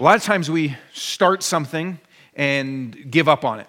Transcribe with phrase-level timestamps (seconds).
[0.00, 1.98] A lot of times we start something
[2.36, 3.66] and give up on it.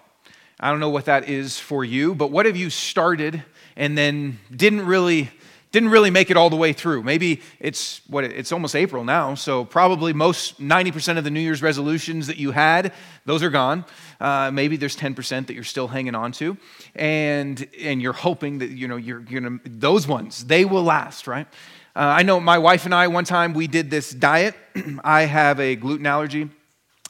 [0.60, 3.42] I don't know what that is for you, but what have you started
[3.76, 5.28] and then didn't really
[5.72, 7.02] didn't really make it all the way through.
[7.02, 11.62] Maybe it's what it's almost April now, so probably most 90% of the New Year's
[11.62, 12.92] resolutions that you had,
[13.24, 13.84] those are gone.
[14.20, 16.56] Uh, maybe there's 10% that you're still hanging on to,
[16.94, 21.48] and and you're hoping that you know you're gonna those ones they will last, right?
[21.96, 24.54] Uh, I know my wife and I one time we did this diet.
[25.04, 26.48] I have a gluten allergy.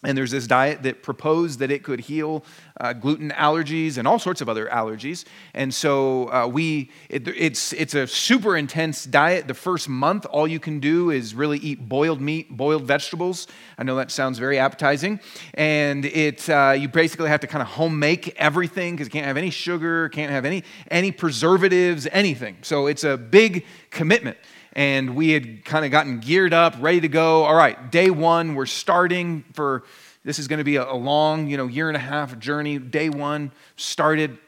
[0.03, 2.43] And there's this diet that proposed that it could heal
[2.81, 5.27] uh, gluten allergies and all sorts of other allergies.
[5.53, 9.47] And so uh, we, it, it's, it's a super intense diet.
[9.47, 13.47] The first month, all you can do is really eat boiled meat, boiled vegetables.
[13.77, 15.21] I know that sounds very appetizing.
[15.53, 19.27] And it, uh, you basically have to kind of home make everything because you can't
[19.27, 22.57] have any sugar, can't have any, any preservatives, anything.
[22.63, 24.39] So it's a big commitment
[24.73, 27.45] and we had kind of gotten geared up, ready to go.
[27.45, 29.85] All right, day one, we're starting for
[30.25, 32.79] this is going to be a, long, you know, year and a half journey.
[32.79, 34.39] Day one started,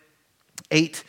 [0.71, 1.03] ate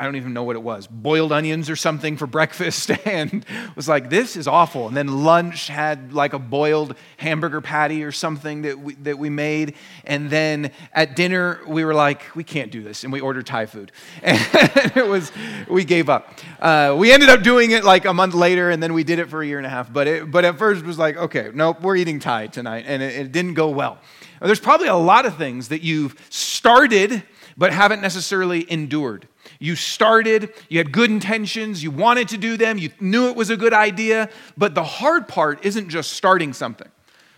[0.00, 3.44] I don't even know what it was, boiled onions or something for breakfast, and
[3.76, 4.88] was like, this is awful.
[4.88, 9.28] And then lunch had like a boiled hamburger patty or something that we, that we
[9.28, 9.74] made.
[10.04, 13.04] And then at dinner, we were like, we can't do this.
[13.04, 13.92] And we ordered Thai food.
[14.22, 15.32] And it was,
[15.68, 16.32] we gave up.
[16.58, 19.28] Uh, we ended up doing it like a month later, and then we did it
[19.28, 19.92] for a year and a half.
[19.92, 22.84] But, it, but at first, it was like, okay, nope, we're eating Thai tonight.
[22.86, 23.98] And it, it didn't go well.
[24.40, 27.22] There's probably a lot of things that you've started
[27.56, 29.28] but haven't necessarily endured.
[29.60, 33.50] You started, you had good intentions, you wanted to do them, you knew it was
[33.50, 36.88] a good idea, but the hard part isn't just starting something.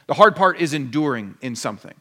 [0.07, 1.95] The hard part is enduring in something.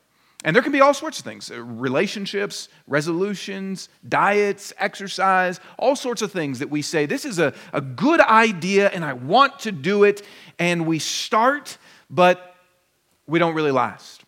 [0.44, 6.22] And there can be all sorts of things uh, relationships, resolutions, diets, exercise, all sorts
[6.22, 9.72] of things that we say, this is a, a good idea and I want to
[9.72, 10.24] do it.
[10.60, 11.78] And we start,
[12.10, 12.56] but
[13.28, 14.21] we don't really last.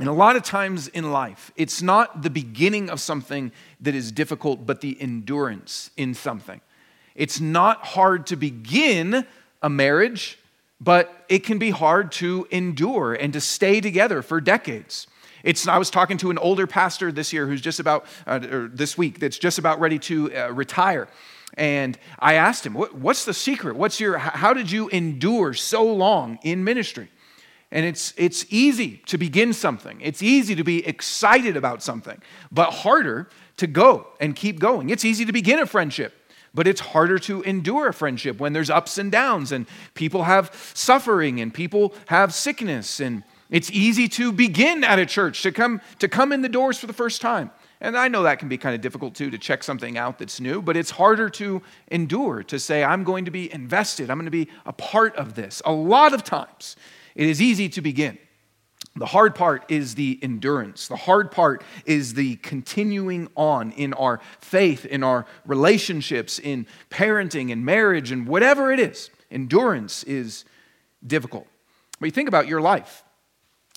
[0.00, 4.10] And a lot of times in life, it's not the beginning of something that is
[4.10, 6.62] difficult, but the endurance in something.
[7.14, 9.26] It's not hard to begin
[9.60, 10.38] a marriage,
[10.80, 15.06] but it can be hard to endure and to stay together for decades.
[15.42, 18.68] It's, I was talking to an older pastor this year who's just about, uh, or
[18.68, 21.08] this week, that's just about ready to uh, retire.
[21.58, 23.76] And I asked him, what, What's the secret?
[23.76, 27.10] What's your, how did you endure so long in ministry?
[27.72, 32.20] And it's, it's easy to begin something, it's easy to be excited about something,
[32.50, 34.90] but harder to go and keep going.
[34.90, 36.14] It's easy to begin a friendship.
[36.52, 40.52] But it's harder to endure a friendship when there's ups and downs and people have
[40.74, 42.98] suffering and people have sickness.
[42.98, 46.76] And it's easy to begin at a church, to come, to come in the doors
[46.76, 47.52] for the first time.
[47.80, 50.40] And I know that can be kind of difficult too to check something out that's
[50.40, 54.26] new, but it's harder to endure, to say, I'm going to be invested, I'm going
[54.26, 55.62] to be a part of this.
[55.64, 56.76] A lot of times,
[57.20, 58.16] it is easy to begin.
[58.96, 60.88] The hard part is the endurance.
[60.88, 67.50] The hard part is the continuing on in our faith, in our relationships, in parenting,
[67.50, 69.10] in marriage, and whatever it is.
[69.30, 70.46] Endurance is
[71.06, 71.46] difficult.
[72.00, 73.04] But you think about your life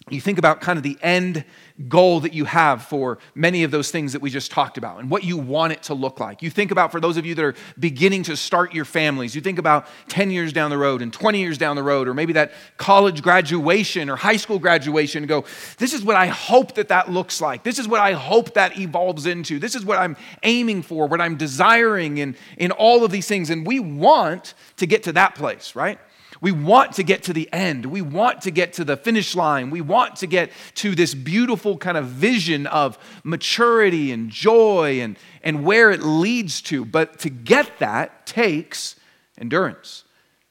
[0.09, 1.45] you think about kind of the end
[1.87, 5.09] goal that you have for many of those things that we just talked about and
[5.09, 6.41] what you want it to look like.
[6.41, 9.41] You think about, for those of you that are beginning to start your families, you
[9.41, 12.33] think about 10 years down the road and 20 years down the road, or maybe
[12.33, 15.45] that college graduation or high school graduation, and go,
[15.77, 17.63] this is what I hope that that looks like.
[17.63, 19.57] This is what I hope that evolves into.
[19.57, 23.49] This is what I'm aiming for, what I'm desiring in, in all of these things.
[23.49, 25.97] And we want to get to that place, right?
[26.43, 27.85] We want to get to the end.
[27.85, 29.69] We want to get to the finish line.
[29.69, 35.17] We want to get to this beautiful kind of vision of maturity and joy and,
[35.41, 36.83] and where it leads to.
[36.83, 38.97] But to get that takes
[39.37, 40.03] endurance.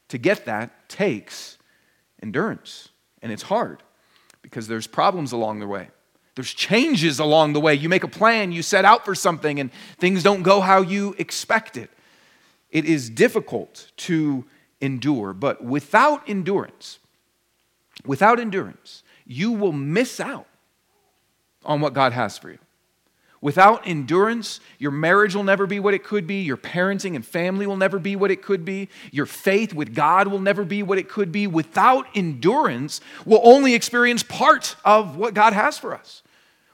[0.09, 1.59] To get that takes
[2.23, 2.89] endurance.
[3.21, 3.83] And it's hard
[4.41, 5.89] because there's problems along the way.
[6.37, 7.75] There's changes along the way.
[7.75, 11.15] You make a plan, you set out for something, and things don't go how you
[11.19, 11.91] expect it.
[12.71, 14.47] It is difficult to
[14.83, 15.33] endure.
[15.33, 16.99] But without endurance,
[18.05, 20.47] without endurance, you will miss out
[21.65, 22.59] on what God has for you.
[23.41, 26.43] Without endurance, your marriage will never be what it could be.
[26.43, 28.89] Your parenting and family will never be what it could be.
[29.11, 31.49] Your faith with God will never be what it could be.
[31.49, 36.23] Without endurance, we'll only experience part of what God has for us.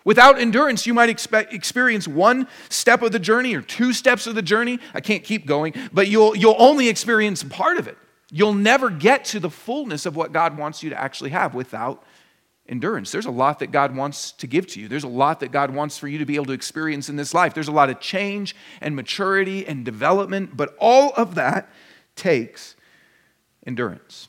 [0.05, 4.35] Without endurance, you might expect, experience one step of the journey or two steps of
[4.35, 4.79] the journey.
[4.95, 7.99] I can't keep going, but you'll, you'll only experience part of it.
[8.31, 12.05] You'll never get to the fullness of what God wants you to actually have without
[12.69, 13.11] endurance.
[13.11, 14.89] There's a lot that God wants to give to you.
[14.89, 17.33] There's a lot that God wants for you to be able to experience in this
[17.33, 17.55] life.
[17.55, 21.71] There's a lot of change and maturity and development, but all of that
[22.15, 22.77] takes
[23.67, 24.29] endurance.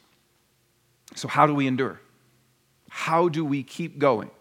[1.16, 2.00] So, how do we endure?
[2.90, 4.32] How do we keep going?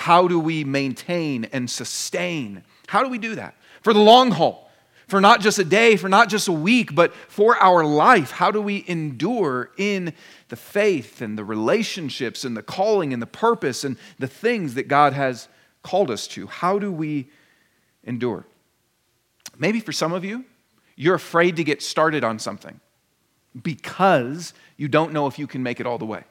[0.00, 2.64] How do we maintain and sustain?
[2.86, 3.54] How do we do that?
[3.82, 4.70] For the long haul,
[5.08, 8.30] for not just a day, for not just a week, but for our life.
[8.30, 10.14] How do we endure in
[10.48, 14.88] the faith and the relationships and the calling and the purpose and the things that
[14.88, 15.48] God has
[15.82, 16.46] called us to?
[16.46, 17.28] How do we
[18.02, 18.46] endure?
[19.58, 20.46] Maybe for some of you,
[20.96, 22.80] you're afraid to get started on something
[23.62, 26.24] because you don't know if you can make it all the way.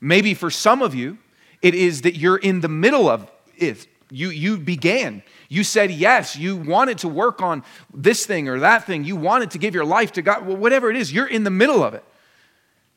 [0.00, 1.18] Maybe for some of you,
[1.66, 3.88] it is that you're in the middle of it.
[4.08, 5.24] You, you began.
[5.48, 6.36] You said yes.
[6.36, 9.02] You wanted to work on this thing or that thing.
[9.02, 10.46] You wanted to give your life to God.
[10.46, 12.04] Well, whatever it is, you're in the middle of it.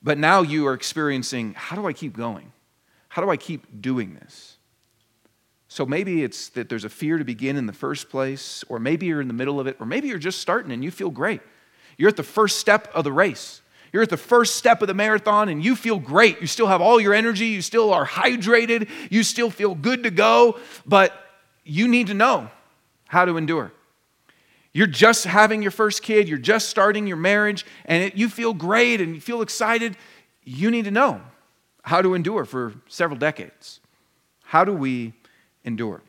[0.04, 2.52] But now you are experiencing how do I keep going?
[3.08, 4.58] How do I keep doing this?
[5.68, 9.08] So maybe it's that there's a fear to begin in the first place, or maybe
[9.08, 11.42] you're in the middle of it, or maybe you're just starting and you feel great.
[11.98, 13.62] You're at the first step of the race.
[13.92, 16.42] You're at the first step of the marathon and you feel great.
[16.42, 17.48] You still have all your energy.
[17.48, 18.90] You still are hydrated.
[19.10, 20.60] You still feel good to go.
[20.86, 21.14] But
[21.64, 22.50] you need to know
[23.08, 23.72] how to endure.
[24.72, 26.30] You're just having your first kid.
[26.30, 29.98] You're just starting your marriage and it, you feel great and you feel excited.
[30.44, 31.22] You need to know
[31.82, 33.80] how to endure for several decades.
[34.44, 35.14] How do we
[35.64, 36.02] endure?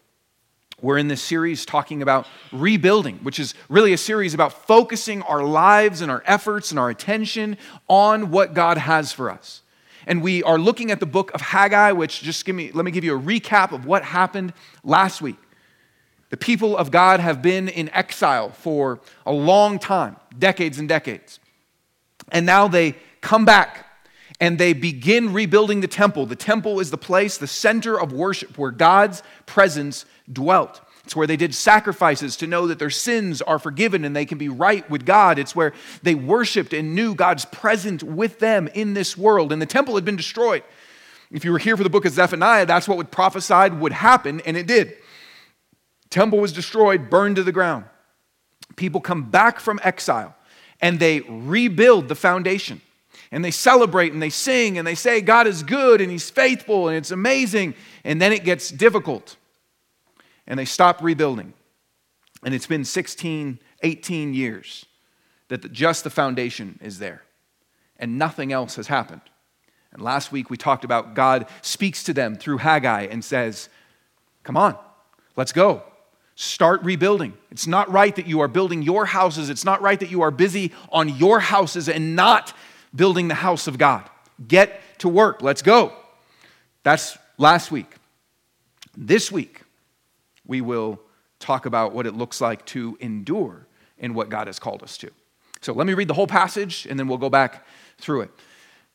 [0.82, 5.42] We're in this series talking about rebuilding, which is really a series about focusing our
[5.42, 9.62] lives and our efforts and our attention on what God has for us.
[10.06, 12.90] And we are looking at the book of Haggai, which just give me, let me
[12.90, 15.36] give you a recap of what happened last week.
[16.30, 21.40] The people of God have been in exile for a long time, decades and decades.
[22.32, 23.86] And now they come back
[24.40, 26.26] and they begin rebuilding the temple.
[26.26, 30.80] The temple is the place, the center of worship where God's presence dwelt.
[31.04, 34.38] It's where they did sacrifices to know that their sins are forgiven and they can
[34.38, 35.38] be right with God.
[35.38, 35.72] It's where
[36.02, 39.52] they worshiped and knew God's present with them in this world.
[39.52, 40.62] And the temple had been destroyed.
[41.30, 44.40] If you were here for the book of Zephaniah, that's what would prophesied would happen,
[44.40, 44.96] and it did.
[46.10, 47.84] Temple was destroyed, burned to the ground.
[48.76, 50.34] People come back from exile
[50.80, 52.80] and they rebuild the foundation.
[53.32, 56.88] And they celebrate and they sing and they say, God is good and He's faithful
[56.88, 57.74] and it's amazing.
[58.04, 59.36] And then it gets difficult
[60.46, 61.54] and they stop rebuilding.
[62.44, 64.86] And it's been 16, 18 years
[65.48, 67.22] that the, just the foundation is there,
[67.98, 69.20] and nothing else has happened.
[69.92, 73.68] And last week we talked about God speaks to them through Haggai and says,
[74.42, 74.76] Come on,
[75.36, 75.82] let's go.
[76.34, 77.34] Start rebuilding.
[77.50, 79.50] It's not right that you are building your houses.
[79.50, 82.54] It's not right that you are busy on your houses and not
[82.94, 84.08] building the house of God.
[84.46, 85.42] Get to work.
[85.42, 85.92] Let's go.
[86.82, 87.94] That's last week.
[88.96, 89.62] This week,
[90.46, 91.00] we will
[91.38, 93.66] talk about what it looks like to endure
[93.98, 95.10] in what God has called us to.
[95.60, 97.66] So let me read the whole passage and then we'll go back
[97.98, 98.30] through it.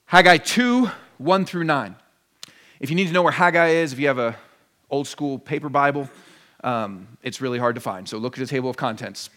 [0.06, 1.95] Haggai 2, 1 through 9.
[2.80, 4.36] If you need to know where Haggai is, if you have a
[4.89, 6.09] old school paper Bible,
[6.63, 8.07] um, it's really hard to find.
[8.07, 9.30] So look at the table of contents.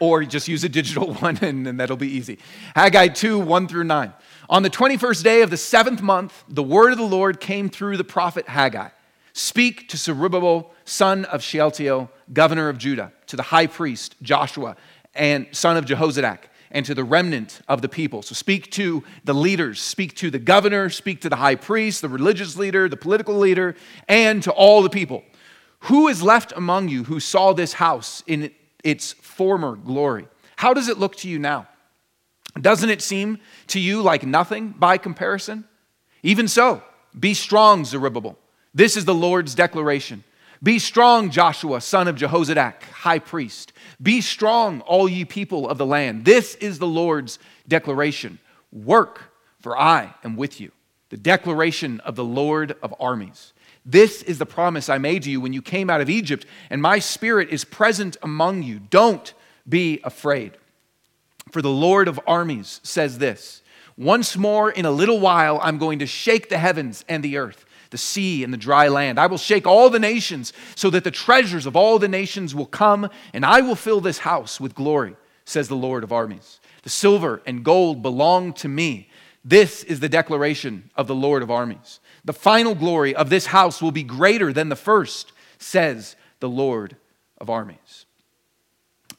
[0.00, 2.38] Or just use a digital one and, and that'll be easy.
[2.74, 4.12] Haggai 2, 1 through 9.
[4.50, 7.96] On the 21st day of the seventh month, the word of the Lord came through
[7.96, 8.88] the prophet Haggai.
[9.32, 14.76] Speak to Zerubbabel, son of Shealtiel, governor of Judah, to the high priest Joshua,
[15.14, 16.38] and son of Jehozadak,
[16.70, 18.22] and to the remnant of the people.
[18.22, 22.08] So speak to the leaders, speak to the governor, speak to the high priest, the
[22.08, 23.74] religious leader, the political leader,
[24.08, 25.24] and to all the people.
[25.80, 28.52] Who is left among you who saw this house in
[28.84, 30.28] its former glory?
[30.56, 31.66] How does it look to you now?
[32.60, 33.38] Doesn't it seem
[33.68, 35.64] to you like nothing by comparison?
[36.22, 36.82] Even so,
[37.18, 38.38] be strong, Zerubbabel
[38.74, 40.24] this is the Lord's declaration.
[40.62, 43.72] Be strong, Joshua, son of Jehozadak, high priest.
[44.02, 46.24] Be strong, all ye people of the land.
[46.24, 47.38] This is the Lord's
[47.68, 48.40] declaration.
[48.72, 50.72] Work, for I am with you.
[51.10, 53.52] The declaration of the Lord of armies.
[53.84, 56.80] This is the promise I made to you when you came out of Egypt, and
[56.80, 58.78] my spirit is present among you.
[58.78, 59.32] Don't
[59.68, 60.56] be afraid.
[61.50, 63.62] For the Lord of armies says this
[63.96, 67.64] Once more in a little while, I'm going to shake the heavens and the earth
[67.94, 69.20] the sea and the dry land.
[69.20, 72.66] I will shake all the nations so that the treasures of all the nations will
[72.66, 75.14] come, and I will fill this house with glory,
[75.44, 76.58] says the Lord of armies.
[76.82, 79.10] The silver and gold belong to me.
[79.44, 82.00] This is the declaration of the Lord of armies.
[82.24, 86.96] The final glory of this house will be greater than the first, says the Lord
[87.38, 88.06] of armies.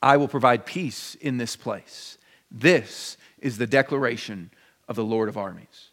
[0.02, 2.18] I will provide peace in this place.
[2.50, 4.50] This is the declaration
[4.88, 5.90] of the Lord of armies.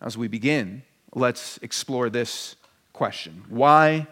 [0.00, 0.82] As we begin,
[1.14, 2.56] let's explore this
[2.92, 4.06] question Why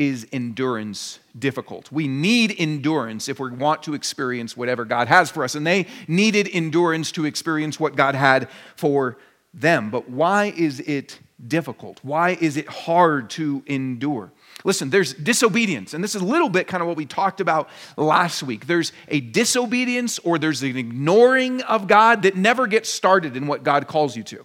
[0.00, 1.92] is endurance difficult?
[1.92, 5.54] We need endurance if we want to experience whatever God has for us.
[5.54, 9.18] And they needed endurance to experience what God had for
[9.52, 11.98] them, but why is it difficult?
[12.02, 14.32] Why is it hard to endure?
[14.64, 17.68] Listen, there's disobedience, and this is a little bit kind of what we talked about
[17.96, 18.66] last week.
[18.66, 23.64] There's a disobedience or there's an ignoring of God that never gets started in what
[23.64, 24.44] God calls you to,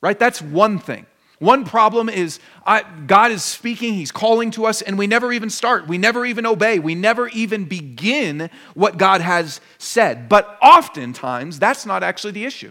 [0.00, 0.18] right?
[0.18, 1.06] That's one thing.
[1.38, 5.50] One problem is I, God is speaking, He's calling to us, and we never even
[5.50, 5.86] start.
[5.86, 6.78] We never even obey.
[6.78, 10.28] We never even begin what God has said.
[10.28, 12.70] But oftentimes, that's not actually the issue.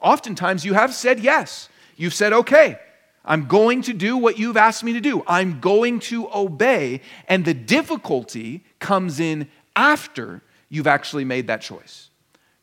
[0.00, 1.68] Oftentimes, you have said yes.
[1.96, 2.78] You've said, okay,
[3.24, 5.22] I'm going to do what you've asked me to do.
[5.26, 7.02] I'm going to obey.
[7.28, 12.10] And the difficulty comes in after you've actually made that choice.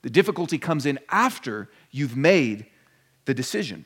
[0.01, 2.65] The difficulty comes in after you've made
[3.25, 3.86] the decision.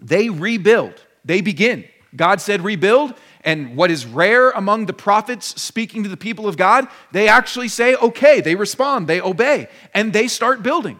[0.00, 1.84] They rebuild, they begin.
[2.16, 3.14] God said, rebuild.
[3.42, 7.68] And what is rare among the prophets speaking to the people of God, they actually
[7.68, 10.98] say, okay, they respond, they obey, and they start building.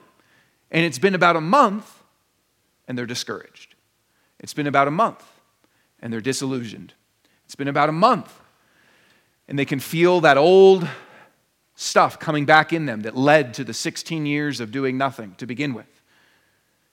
[0.71, 2.03] And it's been about a month,
[2.87, 3.75] and they're discouraged.
[4.39, 5.25] It's been about a month,
[6.01, 6.95] and they're disillusioned.
[7.45, 8.41] It's been about a month,
[9.49, 10.89] and they can feel that old
[11.75, 15.47] stuff coming back in them that led to the 16 years of doing nothing to
[15.47, 15.98] begin with.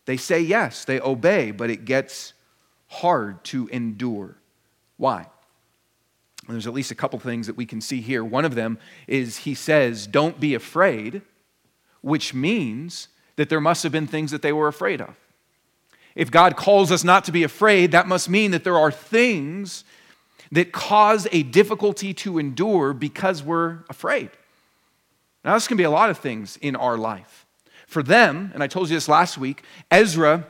[0.05, 2.33] They say yes, they obey, but it gets
[2.87, 4.37] hard to endure.
[4.97, 5.27] Why?
[6.47, 8.23] There's at least a couple things that we can see here.
[8.23, 11.23] One of them is he says, Don't be afraid,
[12.01, 15.15] which means that there must have been things that they were afraid of.
[16.13, 19.83] If God calls us not to be afraid, that must mean that there are things
[20.51, 24.29] that cause a difficulty to endure because we're afraid.
[25.43, 27.44] Now, this can be a lot of things in our life.
[27.95, 30.45] For them, and I told you this last week, Ezra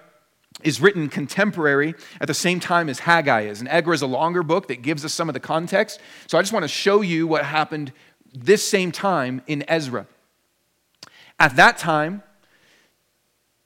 [0.63, 3.59] is written contemporary at the same time as Haggai is.
[3.59, 5.99] And Ezra is a longer book that gives us some of the context.
[6.25, 7.93] So I just want to show you what happened
[8.33, 10.07] this same time in Ezra.
[11.39, 12.23] At that time,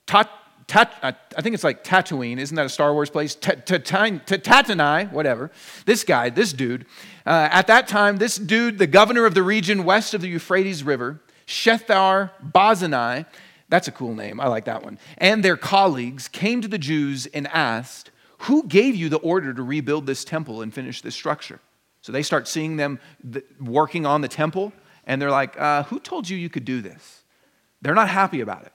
[0.06, 0.30] Tat,
[0.68, 3.34] Tat, I think it's like Tatooine, isn't that a Star Wars place?
[3.34, 5.52] Tatanai, whatever.
[5.86, 6.86] This guy, this dude,
[7.26, 10.84] uh, at that time, this dude, the governor of the region west of the Euphrates
[10.84, 13.26] River, Shethar Bazanai,
[13.70, 14.40] that's a cool name.
[14.40, 14.98] I like that one.
[15.18, 19.64] And their colleagues came to the Jews and asked, Who gave you the order to
[19.64, 21.60] rebuild this temple and finish this structure?
[22.02, 23.00] So they start seeing them
[23.60, 24.74] working on the temple,
[25.06, 27.24] and they're like, uh, Who told you you could do this?
[27.82, 28.74] They're not happy about it.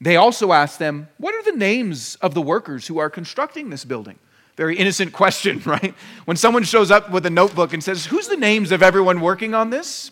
[0.00, 3.84] They also ask them, What are the names of the workers who are constructing this
[3.84, 4.18] building?
[4.56, 5.94] Very innocent question, right?
[6.24, 9.52] When someone shows up with a notebook and says, Who's the names of everyone working
[9.52, 10.10] on this?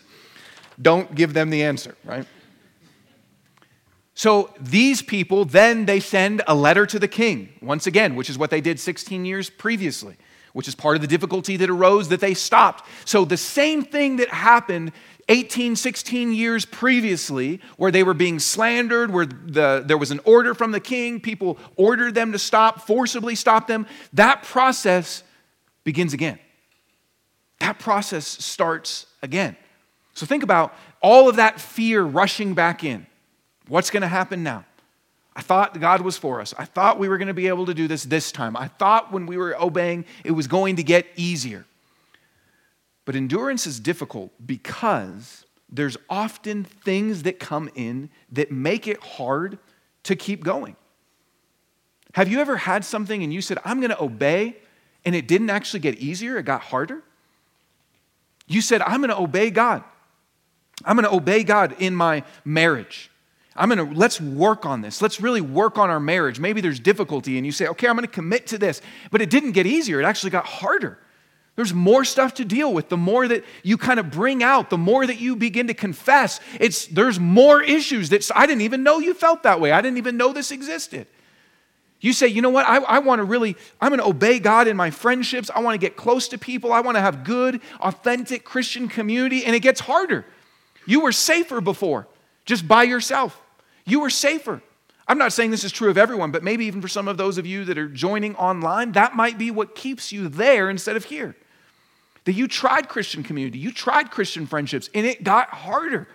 [0.79, 2.25] Don't give them the answer, right?
[4.19, 8.37] So these people then they send a letter to the king, once again, which is
[8.37, 10.17] what they did 16 years previously,
[10.51, 12.85] which is part of the difficulty that arose that they stopped.
[13.05, 14.91] So the same thing that happened
[15.29, 20.53] 18, 16 years previously, where they were being slandered, where the, there was an order
[20.53, 25.23] from the king, people ordered them to stop, forcibly stop them, that process
[25.85, 26.39] begins again.
[27.61, 29.55] That process starts again.
[30.13, 33.07] So think about all of that fear rushing back in.
[33.69, 34.65] What's going to happen now?
[35.35, 36.53] I thought God was for us.
[36.57, 38.57] I thought we were going to be able to do this this time.
[38.57, 41.65] I thought when we were obeying, it was going to get easier.
[43.05, 49.59] But endurance is difficult because there's often things that come in that make it hard
[50.03, 50.75] to keep going.
[52.15, 54.57] Have you ever had something and you said, I'm going to obey,
[55.05, 57.03] and it didn't actually get easier, it got harder?
[58.47, 59.83] You said, I'm going to obey God.
[60.83, 63.08] I'm going to obey God in my marriage.
[63.59, 65.01] I'm going to, let's work on this.
[65.01, 66.39] Let's really work on our marriage.
[66.39, 68.81] Maybe there's difficulty, and you say, okay, I'm going to commit to this.
[69.11, 70.97] But it didn't get easier, it actually got harder.
[71.57, 72.87] There's more stuff to deal with.
[72.87, 76.39] The more that you kind of bring out, the more that you begin to confess,
[76.57, 79.73] it's, there's more issues that I didn't even know you felt that way.
[79.73, 81.05] I didn't even know this existed.
[81.99, 82.65] You say, you know what?
[82.65, 85.51] I, I want to really, I'm going to obey God in my friendships.
[85.53, 86.71] I want to get close to people.
[86.71, 89.43] I want to have good, authentic Christian community.
[89.43, 90.25] And it gets harder.
[90.85, 92.07] You were safer before,
[92.45, 93.41] just by yourself
[93.89, 94.61] you are safer.
[95.07, 97.39] I'm not saying this is true of everyone, but maybe even for some of those
[97.39, 101.05] of you that are joining online, that might be what keeps you there instead of
[101.05, 101.35] here.
[102.25, 106.07] That you tried Christian community, you tried Christian friendships, and it got harder.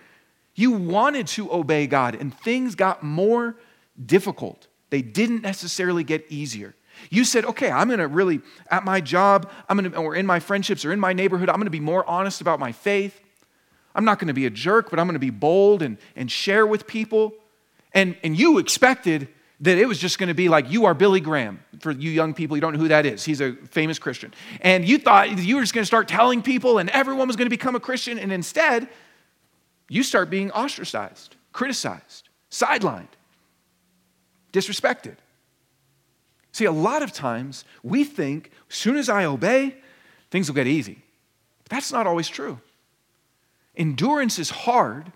[0.53, 3.57] You wanted to obey God, and things got more
[4.03, 4.67] difficult.
[4.89, 6.73] They didn't necessarily get easier.
[7.09, 8.39] You said, okay, I'm gonna really,
[8.71, 11.69] at my job, I'm gonna, or in my friendships or in my neighborhood, I'm gonna
[11.69, 13.19] be more honest about my faith.
[13.93, 16.87] I'm not gonna be a jerk, but I'm gonna be bold and, and share with
[16.87, 17.33] people.
[17.95, 19.29] And, and you expected
[19.61, 21.61] that it was just going to be like, you are Billy Graham.
[21.79, 23.23] For you young people, you don't know who that is.
[23.23, 24.33] He's a famous Christian.
[24.61, 27.45] And you thought you were just going to start telling people and everyone was going
[27.45, 28.19] to become a Christian.
[28.19, 28.89] And instead,
[29.87, 33.07] you start being ostracized, criticized, sidelined,
[34.51, 35.15] disrespected.
[36.51, 39.75] See, a lot of times we think as soon as I obey,
[40.31, 41.01] things will get easy.
[41.63, 42.59] But that's not always true.
[43.77, 45.11] Endurance is hard.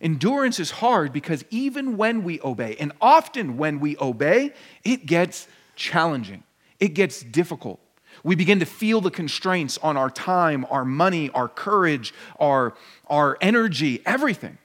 [0.00, 4.52] Endurance is hard because even when we obey, and often when we obey,
[4.84, 6.44] it gets challenging,
[6.78, 7.80] it gets difficult.
[8.22, 12.74] We begin to feel the constraints on our time, our money, our courage, our,
[13.08, 14.58] our energy, everything.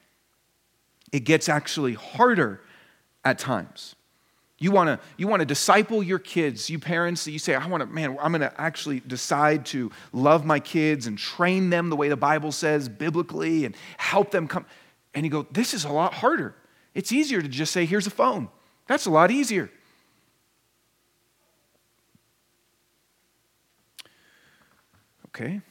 [1.11, 2.61] It gets actually harder
[3.23, 3.95] at times.
[4.59, 7.81] You want to you want to disciple your kids, you parents, you say, I want
[7.81, 11.95] to, man, I'm going to actually decide to love my kids and train them the
[11.95, 14.65] way the Bible says biblically and help them come.
[15.13, 16.55] And you go, this is a lot harder.
[16.93, 18.49] It's easier to just say, here's a phone.
[18.87, 19.69] That's a lot easier.
[25.29, 25.61] Okay?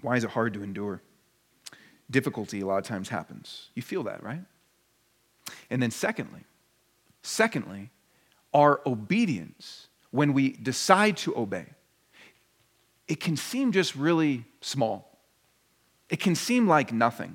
[0.00, 1.00] Why is it hard to endure?
[2.10, 3.68] Difficulty a lot of times happens.
[3.74, 4.42] You feel that, right?
[5.70, 6.44] And then, secondly,
[7.22, 7.90] secondly,
[8.52, 11.66] our obedience, when we decide to obey,
[13.08, 15.11] it can seem just really small.
[16.12, 17.34] It can seem like nothing.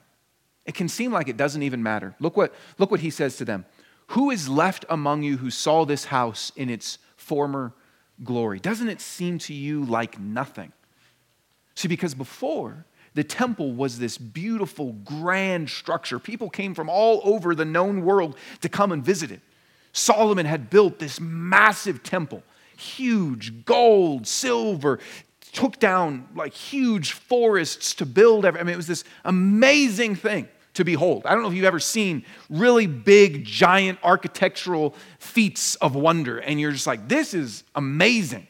[0.65, 2.15] It can seem like it doesn't even matter.
[2.22, 3.65] Look what, look what he says to them.
[4.12, 7.74] Who is left among you who saw this house in its former
[8.24, 8.60] glory.
[8.60, 10.72] Doesn't it seem to you like nothing?
[11.75, 16.19] See, because before, the temple was this beautiful, grand structure.
[16.19, 19.41] People came from all over the known world to come and visit it.
[19.91, 22.43] Solomon had built this massive temple,
[22.77, 25.00] huge, gold, silver,
[25.51, 28.46] took down like huge forests to build.
[28.46, 31.25] Every, I mean, it was this amazing thing to behold.
[31.25, 36.60] I don't know if you've ever seen really big, giant architectural feats of wonder, and
[36.60, 38.48] you're just like, this is amazing.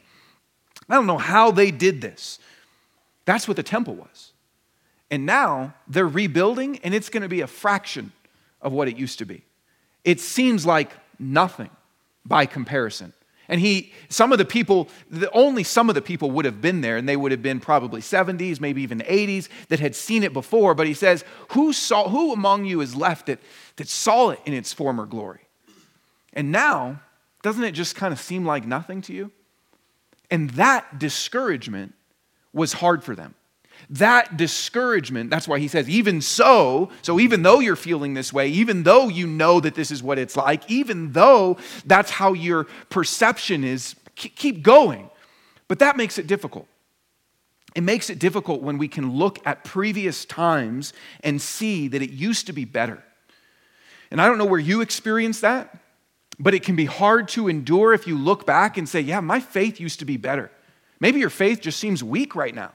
[0.88, 2.38] I don't know how they did this.
[3.24, 4.32] That's what the temple was.
[5.10, 8.12] And now they're rebuilding, and it's going to be a fraction
[8.60, 9.44] of what it used to be.
[10.04, 11.70] It seems like nothing
[12.24, 13.12] by comparison.
[13.48, 16.82] And he, some of the people, the, only some of the people would have been
[16.82, 20.34] there, and they would have been probably 70s, maybe even 80s, that had seen it
[20.34, 20.74] before.
[20.74, 23.40] But he says, Who, saw, who among you is left that,
[23.76, 25.40] that saw it in its former glory?
[26.34, 27.00] And now,
[27.42, 29.32] doesn't it just kind of seem like nothing to you?
[30.30, 31.94] And that discouragement
[32.52, 33.34] was hard for them
[33.90, 38.48] that discouragement, that's why he says, even so, so even though you're feeling this way,
[38.48, 42.64] even though you know that this is what it's like, even though that's how your
[42.90, 45.08] perception is, keep going.
[45.68, 46.66] But that makes it difficult.
[47.74, 52.10] It makes it difficult when we can look at previous times and see that it
[52.10, 53.02] used to be better.
[54.10, 55.76] And I don't know where you experienced that,
[56.38, 59.38] but it can be hard to endure if you look back and say, yeah, my
[59.40, 60.50] faith used to be better.
[61.00, 62.72] Maybe your faith just seems weak right now.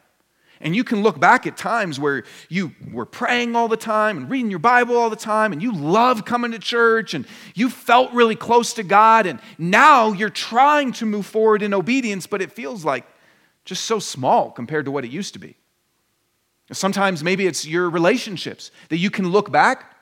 [0.64, 4.30] And you can look back at times where you were praying all the time and
[4.30, 8.14] reading your Bible all the time, and you loved coming to church and you felt
[8.14, 9.26] really close to God.
[9.26, 13.06] And now you're trying to move forward in obedience, but it feels like
[13.66, 15.58] just so small compared to what it used to be.
[16.72, 19.94] Sometimes maybe it's your relationships that you can look back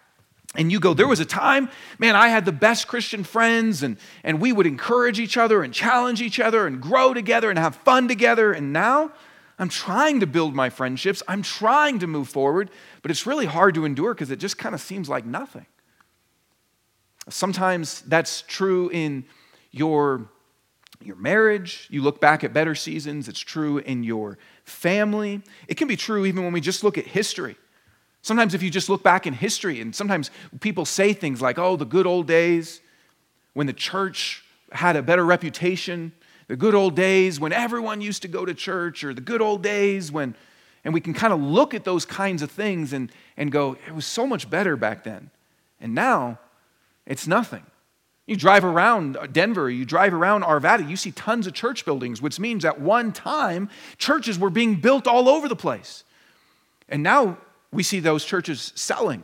[0.53, 3.97] and you go, there was a time, man, I had the best Christian friends, and,
[4.23, 7.77] and we would encourage each other and challenge each other and grow together and have
[7.77, 8.51] fun together.
[8.53, 9.11] And now
[9.61, 11.21] I'm trying to build my friendships.
[11.27, 12.71] I'm trying to move forward,
[13.03, 15.67] but it's really hard to endure because it just kind of seems like nothing.
[17.29, 19.23] Sometimes that's true in
[19.69, 20.27] your,
[20.99, 21.87] your marriage.
[21.91, 23.27] You look back at better seasons.
[23.29, 25.43] It's true in your family.
[25.67, 27.55] It can be true even when we just look at history.
[28.23, 31.75] Sometimes, if you just look back in history, and sometimes people say things like, oh,
[31.75, 32.81] the good old days
[33.53, 36.13] when the church had a better reputation
[36.51, 39.63] the good old days when everyone used to go to church, or the good old
[39.63, 40.35] days when,
[40.83, 43.95] and we can kind of look at those kinds of things and, and go, it
[43.95, 45.29] was so much better back then.
[45.79, 46.39] And now,
[47.05, 47.65] it's nothing.
[48.27, 52.21] You drive around uh, Denver, you drive around Arvada, you see tons of church buildings,
[52.21, 56.03] which means at one time, churches were being built all over the place.
[56.89, 57.37] And now
[57.71, 59.23] we see those churches selling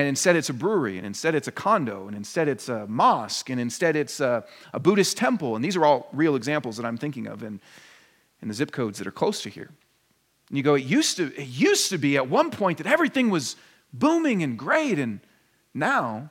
[0.00, 3.50] and instead it's a brewery, and instead it's a condo, and instead it's a mosque,
[3.50, 5.56] and instead it's a, a, Buddhist temple.
[5.56, 7.60] And these are all real examples that I'm thinking of in,
[8.40, 9.68] in the zip codes that are close to here.
[10.48, 13.28] And you go, it used, to, it used to be at one point that everything
[13.28, 13.56] was
[13.92, 15.20] booming and great, and
[15.74, 16.30] now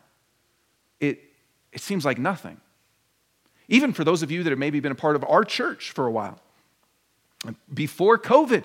[1.00, 1.20] it,
[1.72, 2.60] it seems like nothing.
[3.68, 6.08] Even for those of you that have maybe been a part of our church for
[6.08, 6.40] a while.
[7.72, 8.64] Before COVID,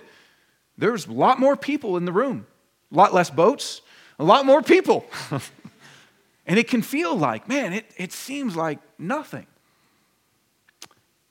[0.79, 2.47] there was a lot more people in the room,
[2.91, 3.83] a lot less boats,
[4.19, 5.07] a lot more people.
[6.47, 9.47] and it can feel like, man, it, it seems like nothing.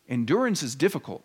[0.07, 1.23] Endurance is difficult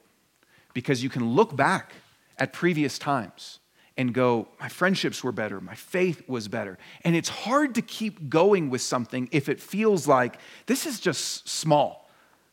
[0.72, 1.92] because you can look back
[2.38, 3.58] at previous times
[3.96, 6.78] and go, my friendships were better, my faith was better.
[7.02, 11.48] And it's hard to keep going with something if it feels like this is just
[11.48, 12.08] small.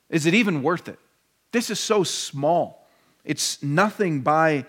[0.10, 1.00] Is it even worth it?
[1.52, 2.88] This is so small.
[3.24, 4.66] It's nothing by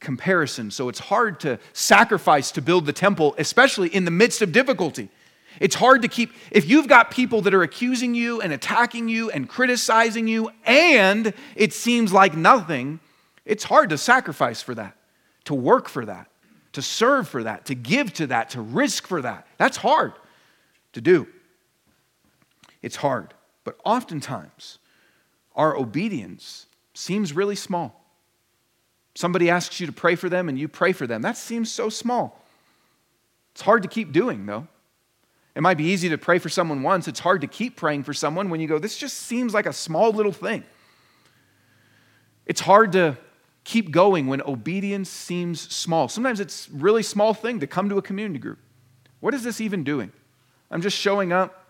[0.00, 0.70] comparison.
[0.70, 5.08] So it's hard to sacrifice to build the temple, especially in the midst of difficulty.
[5.58, 9.30] It's hard to keep, if you've got people that are accusing you and attacking you
[9.30, 13.00] and criticizing you, and it seems like nothing,
[13.44, 14.96] it's hard to sacrifice for that,
[15.44, 16.28] to work for that,
[16.72, 19.46] to serve for that, to give to that, to risk for that.
[19.56, 20.12] That's hard
[20.92, 21.26] to do.
[22.82, 23.32] It's hard.
[23.64, 24.78] But oftentimes,
[25.54, 28.05] our obedience seems really small.
[29.16, 31.22] Somebody asks you to pray for them and you pray for them.
[31.22, 32.44] That seems so small.
[33.52, 34.68] It's hard to keep doing, though.
[35.54, 37.08] It might be easy to pray for someone once.
[37.08, 39.72] It's hard to keep praying for someone when you go, this just seems like a
[39.72, 40.64] small little thing.
[42.44, 43.16] It's hard to
[43.64, 46.08] keep going when obedience seems small.
[46.08, 48.58] Sometimes it's really small thing to come to a community group.
[49.20, 50.12] What is this even doing?
[50.70, 51.64] I'm just showing up.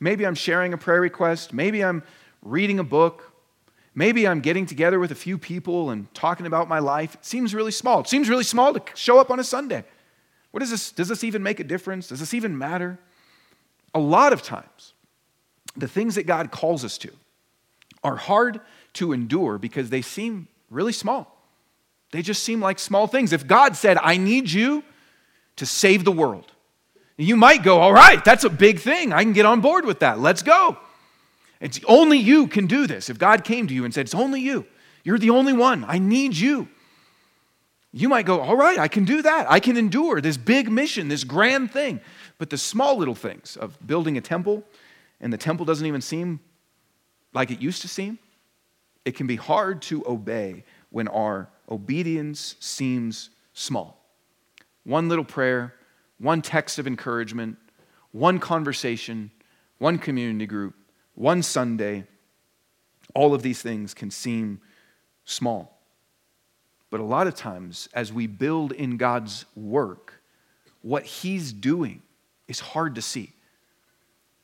[0.00, 1.52] Maybe I'm sharing a prayer request.
[1.52, 2.02] Maybe I'm
[2.42, 3.32] reading a book.
[3.94, 7.14] Maybe I'm getting together with a few people and talking about my life.
[7.14, 8.00] It seems really small.
[8.00, 9.84] It seems really small to show up on a Sunday.
[10.50, 10.92] What is this?
[10.92, 12.08] Does this even make a difference?
[12.08, 12.98] Does this even matter?
[13.94, 14.94] a lot of times,
[15.76, 17.10] the things that God calls us to
[18.04, 18.60] are hard
[18.94, 21.36] to endure because they seem really small.
[22.10, 23.32] They just seem like small things.
[23.32, 24.82] If God said, I need you
[25.56, 26.52] to save the world,
[27.16, 29.12] you might go, All right, that's a big thing.
[29.12, 30.20] I can get on board with that.
[30.20, 30.78] Let's go.
[31.60, 33.10] It's only you can do this.
[33.10, 34.66] If God came to you and said, It's only you,
[35.04, 36.68] you're the only one, I need you.
[37.92, 39.50] You might go, All right, I can do that.
[39.50, 42.00] I can endure this big mission, this grand thing.
[42.38, 44.64] But the small little things of building a temple,
[45.20, 46.40] and the temple doesn't even seem
[47.32, 48.18] like it used to seem,
[49.04, 54.04] it can be hard to obey when our obedience seems small.
[54.84, 55.74] One little prayer,
[56.18, 57.58] one text of encouragement,
[58.12, 59.30] one conversation,
[59.78, 60.74] one community group,
[61.18, 62.04] one Sunday,
[63.14, 64.60] all of these things can seem
[65.24, 65.80] small.
[66.90, 70.14] But a lot of times, as we build in God's work,
[70.80, 72.02] what He's doing
[72.46, 73.32] is hard to see.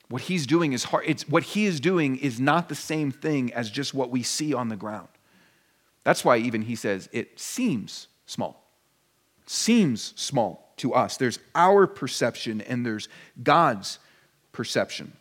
[0.08, 1.04] What he's doing is hard.
[1.06, 4.52] It's, what he is doing is not the same thing as just what we see
[4.52, 5.08] on the ground.
[6.02, 8.68] That's why even he says it seems small.
[9.46, 11.16] seems small to us.
[11.16, 13.08] There's our perception and there's
[13.42, 13.98] God's
[14.52, 15.12] perception.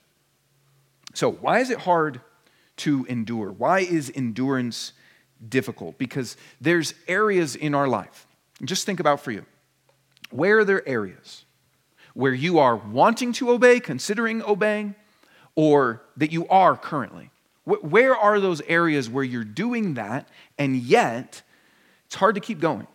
[1.14, 2.22] So, why is it hard
[2.78, 3.52] to endure?
[3.52, 4.94] Why is endurance
[5.48, 5.98] difficult?
[5.98, 8.28] Because there's areas in our life.
[8.64, 9.46] Just think about for you.
[10.32, 11.46] Where are there areas
[12.14, 14.96] where you are wanting to obey, considering obeying,
[15.56, 17.30] or that you are currently?
[17.66, 21.42] Where are those areas where you're doing that and yet
[22.06, 22.88] it's hard to keep going?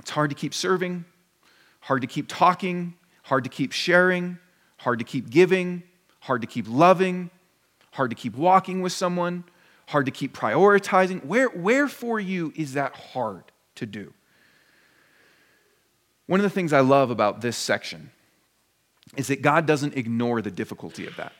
[0.00, 1.04] It's hard to keep serving,
[1.80, 4.38] hard to keep talking, hard to keep sharing,
[4.78, 5.82] hard to keep giving,
[6.24, 7.28] hard to keep loving,
[7.92, 9.44] hard to keep walking with someone,
[9.88, 11.22] hard to keep prioritizing.
[11.26, 14.14] Where, where for you is that hard to do?
[16.26, 18.10] One of the things I love about this section
[19.18, 21.32] is that God doesn't ignore the difficulty of that.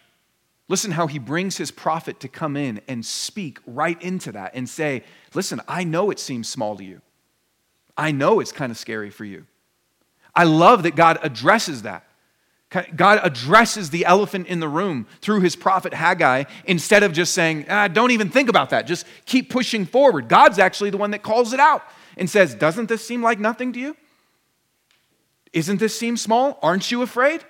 [0.68, 4.68] Listen how he brings his prophet to come in and speak right into that and
[4.68, 7.00] say, Listen, I know it seems small to you.
[7.96, 9.46] I know it's kind of scary for you.
[10.34, 12.04] I love that God addresses that.
[12.96, 17.66] God addresses the elephant in the room through his prophet Haggai instead of just saying,
[17.68, 18.86] ah, don't even think about that.
[18.86, 20.28] Just keep pushing forward.
[20.28, 21.82] God's actually the one that calls it out
[22.16, 23.96] and says, Doesn't this seem like nothing to you?
[25.52, 26.58] Isn't this seem small?
[26.62, 27.44] Aren't you afraid?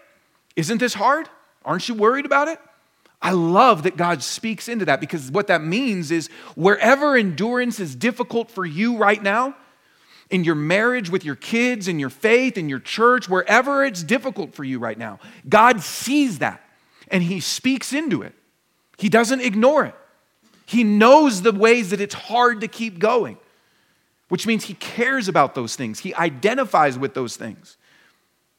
[0.57, 1.29] Isn't this hard?
[1.65, 2.61] Aren't you worried about it?
[3.23, 7.95] I love that God speaks into that because what that means is wherever endurance is
[7.95, 9.57] difficult for you right now,
[10.31, 14.55] in your marriage with your kids, in your faith, in your church, wherever it's difficult
[14.55, 16.63] for you right now, God sees that
[17.09, 18.35] and He speaks into it.
[18.97, 19.95] He doesn't ignore it.
[20.67, 23.37] He knows the ways that it's hard to keep going,
[24.29, 26.01] which means He cares about those things.
[26.01, 27.77] He identifies with those things.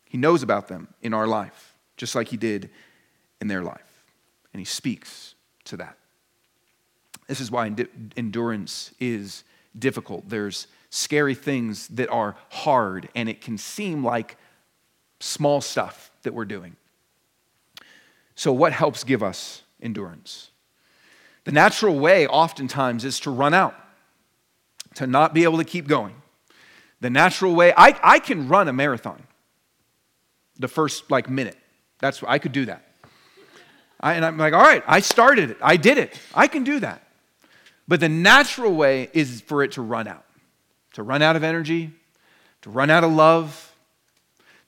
[0.05, 2.69] He knows about them in our life, just like He did
[3.41, 3.81] in their life.
[4.53, 5.33] And He speaks
[5.65, 5.97] to that.
[7.27, 7.73] This is why
[8.15, 9.43] endurance is
[9.77, 10.29] difficult.
[10.29, 14.37] There's scary things that are hard, and it can seem like
[15.19, 16.75] small stuff that we're doing.
[18.35, 20.49] So, what helps give us endurance?
[21.43, 23.75] The natural way, oftentimes, is to run out,
[24.95, 26.15] to not be able to keep going.
[27.01, 29.21] The natural way, I, I can run a marathon
[30.57, 31.57] the first like minute.
[31.99, 32.83] That's I could do that.
[33.99, 35.57] I, and I'm like, all right, I started it.
[35.61, 36.19] I did it.
[36.33, 37.01] I can do that.
[37.87, 40.25] But the natural way is for it to run out,
[40.95, 41.91] to run out of energy,
[42.61, 43.75] to run out of love,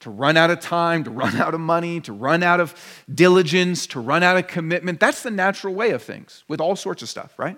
[0.02, 2.76] to run out of time, to run out of money, to run out of
[3.14, 5.00] diligence, to run out of commitment.
[5.00, 7.58] That's the natural way of things with all sorts of stuff, right?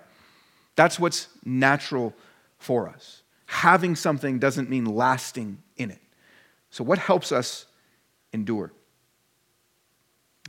[0.76, 2.14] That's what's natural
[2.60, 3.24] for us.
[3.48, 6.02] Having something doesn't mean lasting in it.
[6.70, 7.66] So, what helps us
[8.32, 8.72] endure?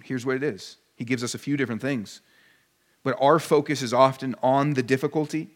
[0.04, 2.20] Here's what it is He gives us a few different things.
[3.02, 5.48] But our focus is often on the difficulty,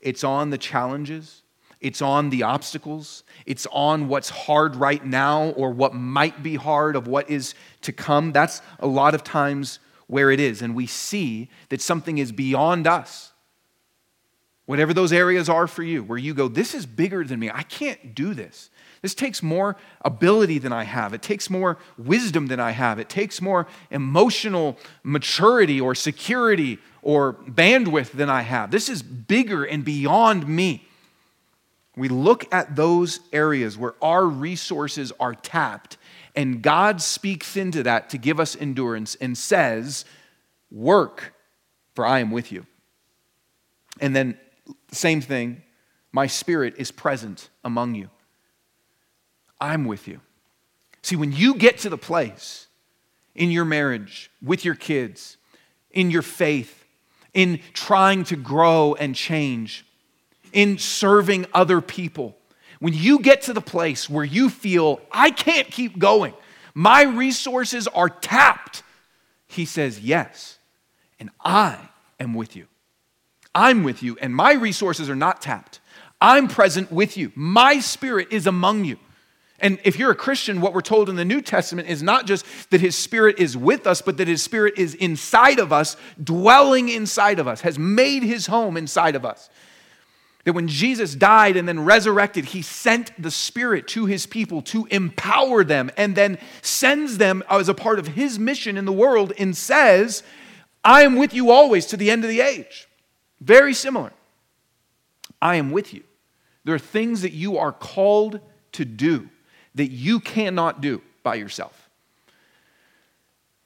[0.00, 1.42] it's on the challenges,
[1.80, 3.22] it's on the obstacles.
[3.44, 7.92] It's on what's hard right now or what might be hard of what is to
[7.92, 8.32] come.
[8.32, 10.62] That's a lot of times where it is.
[10.62, 13.32] And we see that something is beyond us.
[14.64, 17.50] Whatever those areas are for you, where you go, this is bigger than me.
[17.50, 18.70] I can't do this.
[19.00, 21.14] This takes more ability than I have.
[21.14, 22.98] It takes more wisdom than I have.
[22.98, 28.72] It takes more emotional maturity or security or bandwidth than I have.
[28.72, 30.85] This is bigger and beyond me.
[31.96, 35.96] We look at those areas where our resources are tapped,
[36.34, 40.04] and God speaks into that to give us endurance and says,
[40.70, 41.32] Work,
[41.94, 42.66] for I am with you.
[43.98, 44.38] And then,
[44.92, 45.62] same thing,
[46.12, 48.10] my spirit is present among you.
[49.58, 50.20] I'm with you.
[51.00, 52.66] See, when you get to the place
[53.34, 55.38] in your marriage, with your kids,
[55.92, 56.84] in your faith,
[57.32, 59.85] in trying to grow and change,
[60.52, 62.36] in serving other people.
[62.78, 66.34] When you get to the place where you feel, I can't keep going,
[66.74, 68.82] my resources are tapped,
[69.46, 70.58] he says, Yes,
[71.18, 71.78] and I
[72.20, 72.66] am with you.
[73.54, 75.80] I'm with you, and my resources are not tapped.
[76.20, 77.32] I'm present with you.
[77.34, 78.98] My spirit is among you.
[79.58, 82.44] And if you're a Christian, what we're told in the New Testament is not just
[82.70, 86.90] that his spirit is with us, but that his spirit is inside of us, dwelling
[86.90, 89.48] inside of us, has made his home inside of us.
[90.46, 94.86] That when Jesus died and then resurrected, he sent the Spirit to his people to
[94.92, 99.32] empower them and then sends them as a part of his mission in the world
[99.40, 100.22] and says,
[100.84, 102.86] I am with you always to the end of the age.
[103.40, 104.12] Very similar.
[105.42, 106.04] I am with you.
[106.62, 108.38] There are things that you are called
[108.72, 109.28] to do
[109.74, 111.90] that you cannot do by yourself.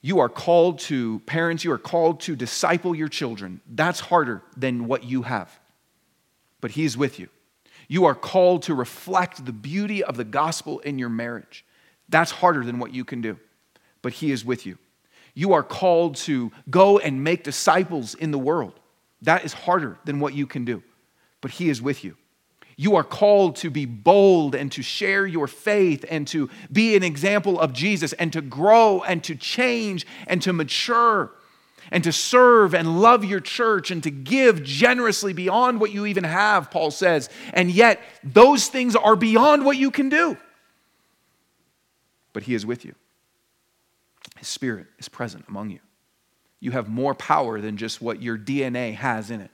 [0.00, 3.60] You are called to, parents, you are called to disciple your children.
[3.68, 5.59] That's harder than what you have
[6.60, 7.28] but He is with you.
[7.88, 11.64] You are called to reflect the beauty of the gospel in your marriage.
[12.08, 13.38] That's harder than what you can do,
[14.02, 14.78] but He is with you.
[15.34, 18.78] You are called to go and make disciples in the world.
[19.22, 20.82] That is harder than what you can do,
[21.40, 22.16] but He is with you.
[22.76, 27.02] You are called to be bold and to share your faith and to be an
[27.02, 31.32] example of Jesus and to grow and to change and to mature
[31.90, 36.24] and to serve and love your church and to give generously beyond what you even
[36.24, 37.28] have, Paul says.
[37.52, 40.36] And yet, those things are beyond what you can do.
[42.32, 42.94] But He is with you,
[44.38, 45.80] His Spirit is present among you.
[46.60, 49.50] You have more power than just what your DNA has in it,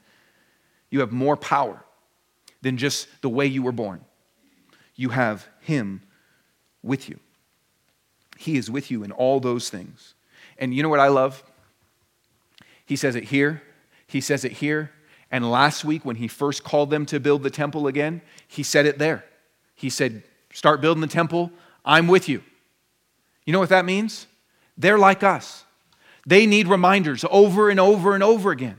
[0.90, 1.82] you have more power
[2.62, 4.04] than just the way you were born.
[4.94, 6.02] You have Him
[6.82, 7.20] with you.
[8.38, 10.14] He is with you in all those things.
[10.58, 11.42] And you know what I love?
[12.86, 13.62] He says it here,
[14.06, 14.92] he says it here.
[15.30, 18.86] And last week, when he first called them to build the temple again, he said
[18.86, 19.24] it there.
[19.74, 20.22] He said,
[20.52, 21.50] Start building the temple,
[21.84, 22.42] I'm with you.
[23.44, 24.26] You know what that means?
[24.78, 25.64] They're like us.
[26.26, 28.78] They need reminders over and over and over again.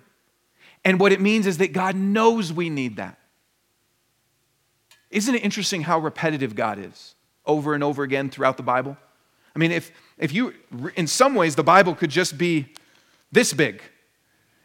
[0.83, 3.17] And what it means is that God knows we need that.
[5.09, 7.15] Isn't it interesting how repetitive God is
[7.45, 8.97] over and over again throughout the Bible?
[9.55, 10.53] I mean, if, if you,
[10.95, 12.73] in some ways, the Bible could just be
[13.31, 13.81] this big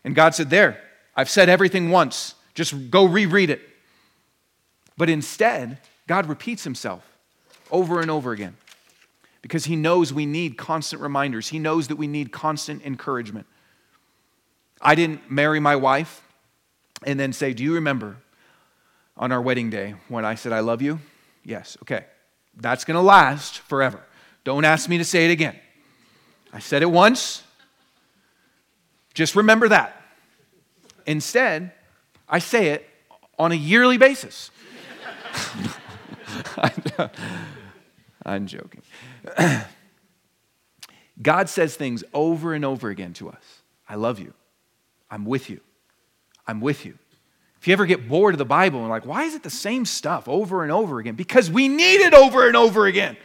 [0.04, 0.80] and God said, There,
[1.16, 2.34] I've said everything once.
[2.54, 3.60] Just go reread it.
[4.96, 7.06] But instead, God repeats himself
[7.70, 8.56] over and over again
[9.40, 11.48] because he knows we need constant reminders.
[11.48, 13.46] He knows that we need constant encouragement.
[14.80, 16.22] I didn't marry my wife
[17.04, 18.16] and then say, Do you remember
[19.16, 21.00] on our wedding day when I said, I love you?
[21.44, 22.04] Yes, okay.
[22.56, 24.00] That's going to last forever.
[24.44, 25.58] Don't ask me to say it again.
[26.52, 27.42] I said it once,
[29.14, 30.00] just remember that.
[31.06, 31.72] Instead,
[32.28, 32.88] I say it
[33.38, 34.50] on a yearly basis.
[38.24, 38.82] I'm joking.
[41.22, 44.32] God says things over and over again to us I love you.
[45.10, 45.60] I'm with you.
[46.46, 46.98] I'm with you.
[47.60, 49.84] If you ever get bored of the Bible and like, why is it the same
[49.84, 51.14] stuff over and over again?
[51.14, 53.16] Because we need it over and over again.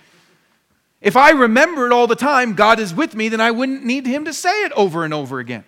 [1.00, 4.06] If I remember it all the time, God is with me, then I wouldn't need
[4.06, 5.64] Him to say it over and over again.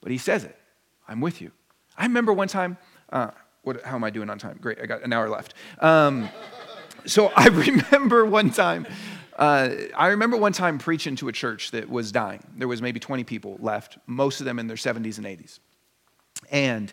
[0.00, 0.56] But he says it
[1.08, 1.52] I'm with you.
[1.96, 2.78] I remember one time,
[3.10, 3.30] uh,
[3.62, 4.58] what, how am I doing on time?
[4.60, 5.54] Great, I got an hour left.
[5.80, 6.28] Um,
[7.06, 8.86] So I remember one time,
[9.36, 12.42] uh, I remember one time preaching to a church that was dying.
[12.56, 15.58] There was maybe 20 people left, most of them in their 70s and 80s.
[16.50, 16.92] And,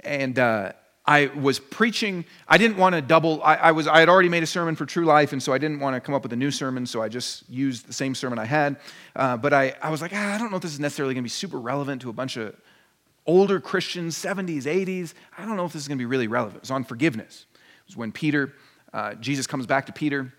[0.00, 0.72] and uh,
[1.04, 2.24] I was preaching.
[2.46, 3.42] I didn't want to double.
[3.42, 3.88] I, I, was.
[3.88, 6.00] I had already made a sermon for True Life, and so I didn't want to
[6.00, 6.86] come up with a new sermon.
[6.86, 8.76] So I just used the same sermon I had.
[9.16, 11.22] Uh, but I, I was like, ah, I don't know if this is necessarily going
[11.22, 12.54] to be super relevant to a bunch of
[13.26, 15.14] older Christians, 70s, 80s.
[15.36, 16.58] I don't know if this is going to be really relevant.
[16.58, 17.46] It was on forgiveness.
[17.52, 18.52] It was when Peter,
[18.92, 20.32] uh, Jesus comes back to Peter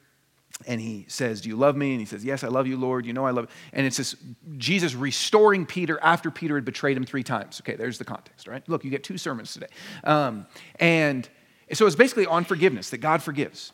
[0.68, 1.92] and he says, Do you love me?
[1.92, 3.06] And he says, Yes, I love you, Lord.
[3.06, 3.52] You know I love you.
[3.74, 4.16] And it's this
[4.58, 7.62] Jesus restoring Peter after Peter had betrayed him three times.
[7.62, 8.68] Okay, there's the context, right?
[8.68, 9.68] Look, you get two sermons today.
[10.04, 10.46] Um,
[10.80, 11.28] and
[11.72, 13.72] so it's basically on forgiveness, that God forgives.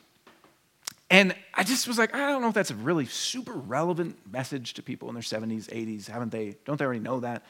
[1.12, 4.76] And I just was like, I don't know if that's a really super relevant message
[4.76, 6.08] to people in their 70s, 80s.
[6.08, 7.44] Haven't they, don't they already know that?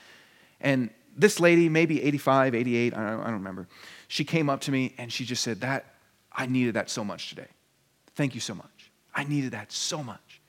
[0.61, 3.67] And this lady, maybe 85, 88, I don't, I don't remember,
[4.07, 5.93] she came up to me and she just said, That,
[6.31, 7.47] I needed that so much today.
[8.15, 8.78] Thank you so much.
[9.19, 10.41] I needed that so much.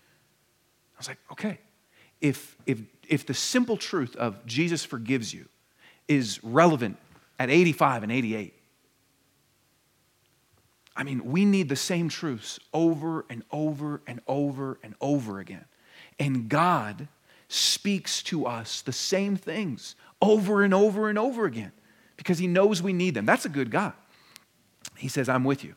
[0.95, 1.59] I was like, okay,
[2.21, 5.49] if, if, if the simple truth of Jesus forgives you
[6.07, 6.97] is relevant
[7.41, 8.55] at 85 and 88,
[10.95, 15.65] I mean, we need the same truths over and over and over and over again.
[16.21, 17.09] And God
[17.49, 21.73] speaks to us the same things over and over and over again
[22.17, 23.27] because He knows we need them.
[23.27, 23.95] That's a good God.
[24.97, 25.75] He says, I'm with you.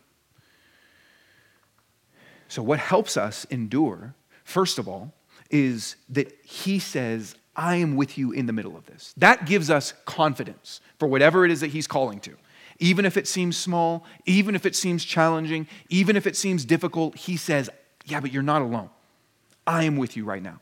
[2.53, 4.13] So, what helps us endure,
[4.43, 5.11] first of all,
[5.49, 9.11] is that He says, I am with you in the middle of this.
[9.17, 12.35] That gives us confidence for whatever it is that He's calling to.
[12.77, 17.17] Even if it seems small, even if it seems challenging, even if it seems difficult,
[17.17, 17.71] He says,
[18.05, 18.91] Yeah, but you're not alone.
[19.65, 20.59] I am with you right now.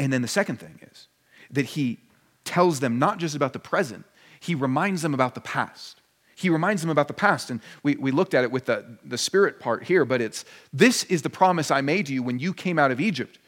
[0.00, 1.06] And then the second thing is
[1.52, 2.00] that He
[2.44, 4.04] tells them not just about the present,
[4.40, 6.00] He reminds them about the past
[6.38, 7.50] he reminds them about the past.
[7.50, 11.02] And we, we looked at it with the, the spirit part here, but it's this
[11.04, 13.40] is the promise I made to you when you came out of Egypt.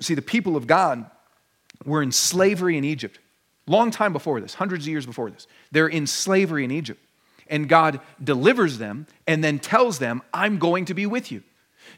[0.00, 1.08] See, the people of God
[1.84, 3.20] were in slavery in Egypt.
[3.68, 5.46] Long time before this, hundreds of years before this.
[5.70, 7.00] They're in slavery in Egypt.
[7.46, 11.44] And God delivers them and then tells them, I'm going to be with you.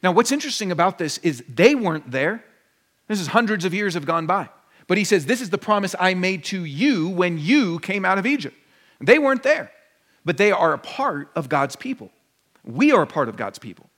[0.03, 2.45] Now, what's interesting about this is they weren't there.
[3.07, 4.51] This is hundreds of years have gone by.
[4.87, 8.19] But he says, This is the promise I made to you when you came out
[8.19, 8.55] of Egypt.
[9.01, 9.71] They weren't there,
[10.25, 12.11] but they are a part of God's people.
[12.65, 13.89] We are a part of God's people.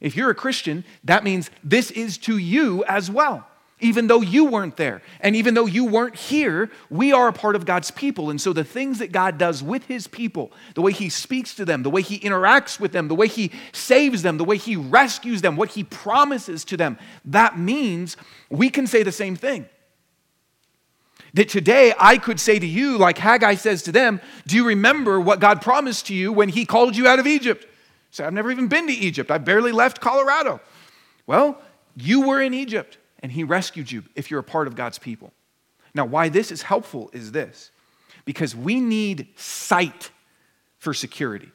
[0.00, 3.46] If you're a Christian, that means this is to you as well.
[3.82, 7.56] Even though you weren't there, and even though you weren't here, we are a part
[7.56, 8.28] of God's people.
[8.28, 11.64] And so the things that God does with his people, the way he speaks to
[11.64, 14.76] them, the way he interacts with them, the way he saves them, the way he
[14.76, 18.18] rescues them, what he promises to them, that means
[18.50, 19.66] we can say the same thing.
[21.34, 25.20] That today I could say to you, like Haggai says to them, Do you remember
[25.20, 27.66] what God promised to you when He called you out of Egypt?
[28.10, 29.30] Say, I've never even been to Egypt.
[29.30, 30.60] I barely left Colorado.
[31.26, 31.60] Well,
[31.96, 35.32] you were in Egypt and He rescued you if you're a part of God's people.
[35.94, 37.70] Now, why this is helpful is this
[38.24, 40.10] because we need sight
[40.78, 41.50] for security.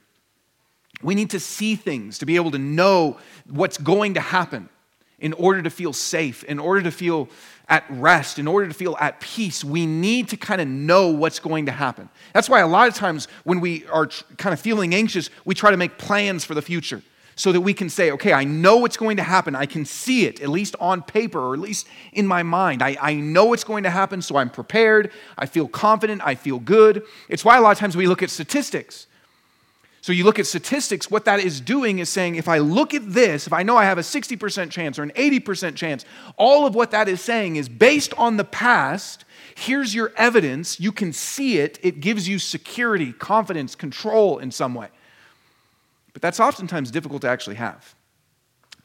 [1.01, 3.17] We need to see things to be able to know
[3.49, 4.69] what's going to happen
[5.19, 7.29] in order to feel safe, in order to feel
[7.67, 11.39] at rest, in order to feel at peace, we need to kind of know what's
[11.39, 12.09] going to happen.
[12.33, 15.71] That's why a lot of times when we are kind of feeling anxious, we try
[15.71, 17.01] to make plans for the future
[17.35, 19.55] so that we can say, okay, I know what's going to happen.
[19.55, 22.81] I can see it, at least on paper or at least in my mind.
[22.81, 25.11] I, I know what's going to happen, so I'm prepared.
[25.37, 26.21] I feel confident.
[26.23, 27.03] I feel good.
[27.27, 29.07] It's why a lot of times we look at statistics
[30.05, 33.11] so you look at statistics, what that is doing is saying if I look at
[33.11, 36.05] this, if I know I have a 60% chance or an 80% chance,
[36.37, 40.91] all of what that is saying is based on the past, here's your evidence, you
[40.91, 44.89] can see it, it gives you security, confidence, control in some way.
[46.13, 47.95] But that's oftentimes difficult to actually have.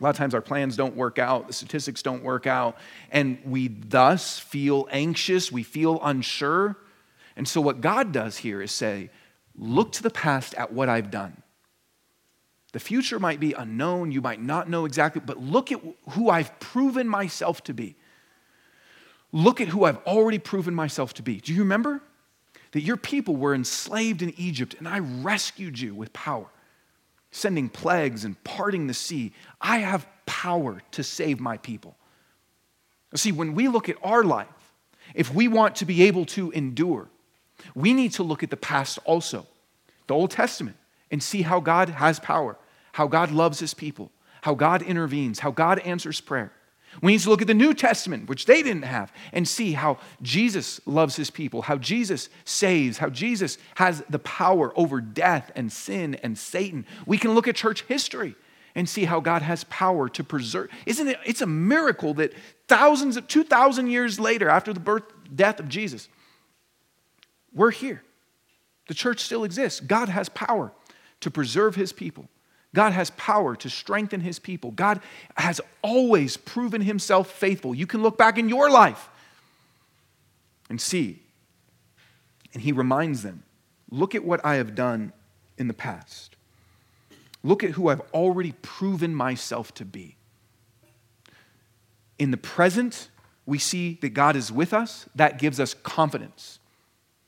[0.00, 2.78] A lot of times our plans don't work out, the statistics don't work out,
[3.11, 6.78] and we thus feel anxious, we feel unsure.
[7.37, 9.11] And so, what God does here is say,
[9.62, 11.42] Look to the past at what I've done.
[12.73, 15.81] The future might be unknown, you might not know exactly, but look at
[16.11, 17.96] who I've proven myself to be.
[19.33, 21.40] Look at who I've already proven myself to be.
[21.40, 22.00] Do you remember
[22.73, 26.46] that your people were enslaved in Egypt and I rescued you with power,
[27.31, 29.35] sending plagues and parting the sea?
[29.61, 31.96] I have power to save my people.
[33.15, 34.46] See, when we look at our life,
[35.15, 37.11] if we want to be able to endure,
[37.75, 39.46] we need to look at the past also,
[40.06, 40.77] the Old Testament,
[41.11, 42.56] and see how God has power,
[42.92, 44.11] how God loves his people,
[44.42, 46.52] how God intervenes, how God answers prayer.
[47.02, 49.98] We need to look at the New Testament, which they didn't have, and see how
[50.23, 55.71] Jesus loves his people, how Jesus saves, how Jesus has the power over death and
[55.71, 56.85] sin and Satan.
[57.06, 58.35] We can look at church history
[58.75, 60.71] and see how God has power to preserve.
[60.87, 61.19] Isn't it?
[61.25, 62.33] It's a miracle that
[62.67, 65.04] thousands of 2,000 years later, after the birth,
[65.35, 66.08] death of Jesus,
[67.53, 68.03] we're here.
[68.88, 69.81] The church still exists.
[69.81, 70.73] God has power
[71.21, 72.29] to preserve his people.
[72.75, 74.71] God has power to strengthen his people.
[74.71, 75.01] God
[75.37, 77.75] has always proven himself faithful.
[77.75, 79.09] You can look back in your life
[80.69, 81.23] and see.
[82.55, 83.42] And he reminds them
[83.90, 85.13] look at what I have done
[85.59, 86.37] in the past.
[87.42, 90.17] Look at who I've already proven myself to be.
[92.19, 93.09] In the present,
[93.46, 95.07] we see that God is with us.
[95.17, 96.60] That gives us confidence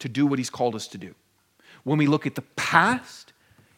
[0.02, 1.14] to do what he's called us to do.
[1.84, 3.32] When we look at the past,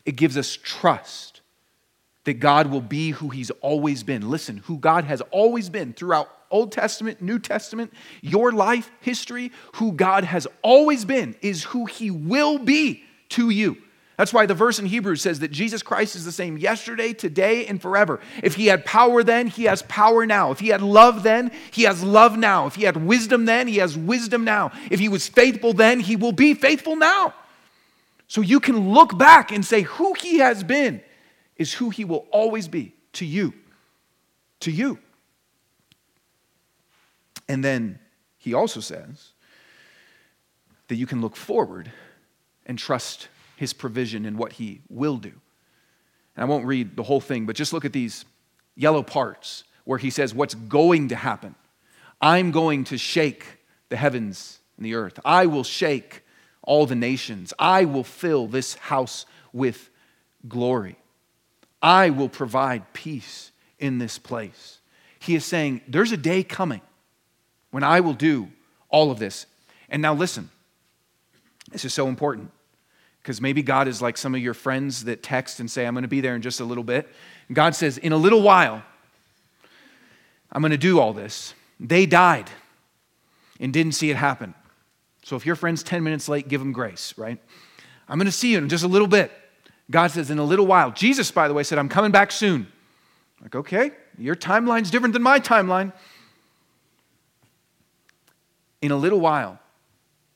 [0.05, 1.41] it gives us trust
[2.25, 4.31] that God will be who He's always been.
[4.31, 9.93] Listen, who God has always been throughout Old Testament, New Testament, your life, history, who
[9.93, 13.77] God has always been is who He will be to you.
[14.17, 17.67] That's why the verse in Hebrews says that Jesus Christ is the same yesterday, today,
[17.67, 18.21] and forever.
[18.43, 20.53] If he had power then, he has power now.
[20.53, 22.67] If he had love then, he has love now.
[22.67, 24.71] If he had wisdom then, he has wisdom now.
[24.91, 27.35] If he was faithful then, he will be faithful now.
[28.29, 31.01] So you can look back and say who he has been
[31.57, 33.53] is who he will always be to you.
[34.61, 34.99] To you.
[37.49, 37.99] And then
[38.39, 39.33] he also says
[40.89, 41.91] that you can look forward
[42.65, 45.33] and trust his provision and what he will do.
[46.37, 48.25] And I won't read the whole thing, but just look at these
[48.75, 51.55] yellow parts where he says what's going to happen.
[52.21, 53.45] I'm going to shake
[53.89, 55.21] the heavens and the earth.
[55.25, 56.23] I will shake
[56.63, 57.53] all the nations.
[57.59, 59.91] I will fill this house with
[60.49, 60.97] glory.
[61.83, 64.81] I will provide peace in this place.
[65.19, 66.81] He is saying, There's a day coming
[67.71, 68.49] when I will do
[68.89, 69.47] all of this.
[69.89, 70.51] And now listen,
[71.71, 72.51] this is so important
[73.25, 76.03] because maybe God is like some of your friends that text and say, I'm going
[76.03, 77.09] to be there in just a little bit.
[77.49, 78.83] And God says, In a little while,
[80.53, 81.55] I'm going to do all this.
[81.81, 82.51] They died
[83.59, 84.53] and didn't see it happen.
[85.23, 87.41] So if your friend's 10 minutes late, give them grace, right?
[88.11, 89.33] I'm going to see you in just a little bit.
[89.91, 90.91] God says, in a little while.
[90.91, 92.67] Jesus, by the way, said, I'm coming back soon.
[93.41, 95.95] Like, okay, your timeline's different than my timeline.
[98.83, 99.59] In a little while,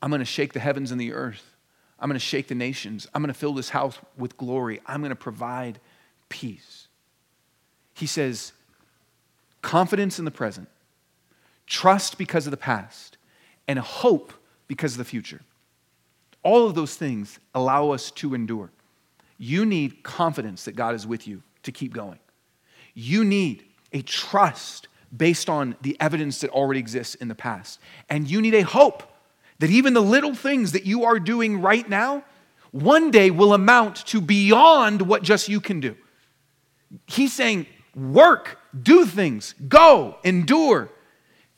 [0.01, 1.48] I'm going to shake the heavens and the earth.
[1.99, 3.07] I'm going to shake the nations.
[3.13, 4.79] I'm going to fill this house with glory.
[4.85, 5.79] I'm going to provide
[6.29, 6.87] peace.
[7.93, 8.53] He says,
[9.61, 10.69] confidence in the present,
[11.67, 13.17] trust because of the past,
[13.67, 14.33] and hope
[14.67, 15.41] because of the future.
[16.41, 18.71] All of those things allow us to endure.
[19.37, 22.19] You need confidence that God is with you to keep going.
[22.93, 27.79] You need a trust based on the evidence that already exists in the past.
[28.09, 29.03] And you need a hope
[29.59, 32.23] that even the little things that you are doing right now
[32.71, 35.95] one day will amount to beyond what just you can do.
[37.07, 40.89] He's saying, work, do things, go, endure.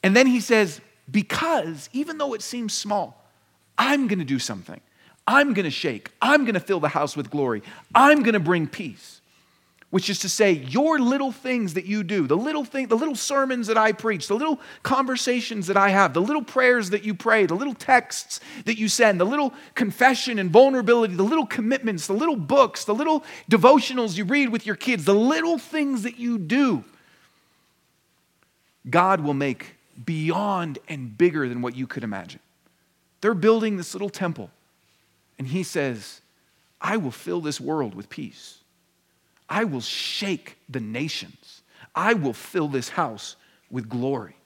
[0.04, 3.26] And then he says, because even though it seems small,
[3.78, 4.80] I'm going to do something.
[5.28, 6.12] I'm going to shake.
[6.22, 7.62] I'm going to fill the house with glory.
[7.94, 9.21] I'm going to bring peace.
[9.92, 13.16] Which is to say, your little things that you do, the little thing, the little
[13.16, 17.14] sermons that I preach, the little conversations that I have, the little prayers that you
[17.14, 22.08] pray, the little texts that you send, the little confession and vulnerability, the little commitments,
[22.08, 26.18] the little books, the little devotionals you read with your kids, the little things that
[26.18, 26.86] you do,
[28.90, 29.76] God will make
[30.06, 32.40] beyond and bigger than what you could imagine.
[33.20, 34.50] They're building this little temple
[35.38, 36.22] and he says,
[36.80, 38.60] I will fill this world with peace.
[39.52, 41.62] I will shake the nations.
[41.94, 43.36] I will fill this house
[43.70, 44.38] with glory.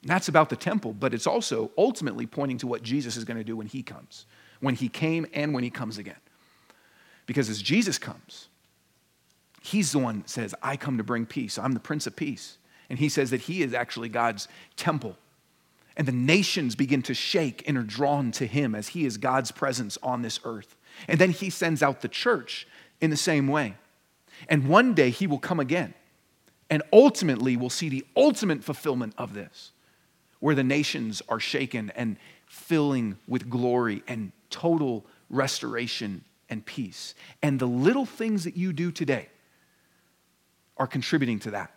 [0.00, 3.36] And that's about the temple, but it's also ultimately pointing to what Jesus is going
[3.36, 4.24] to do when he comes,
[4.60, 6.16] when he came and when he comes again.
[7.26, 8.48] Because as Jesus comes,
[9.62, 11.58] he's the one that says, I come to bring peace.
[11.58, 12.56] I'm the Prince of Peace.
[12.88, 15.18] And he says that he is actually God's temple
[15.96, 19.52] and the nations begin to shake and are drawn to him as he is God's
[19.52, 20.76] presence on this earth.
[21.08, 22.66] And then he sends out the church
[23.04, 23.76] in the same way.
[24.48, 25.94] And one day he will come again.
[26.70, 29.72] And ultimately, we'll see the ultimate fulfillment of this,
[30.40, 37.14] where the nations are shaken and filling with glory and total restoration and peace.
[37.42, 39.28] And the little things that you do today
[40.76, 41.70] are contributing to that.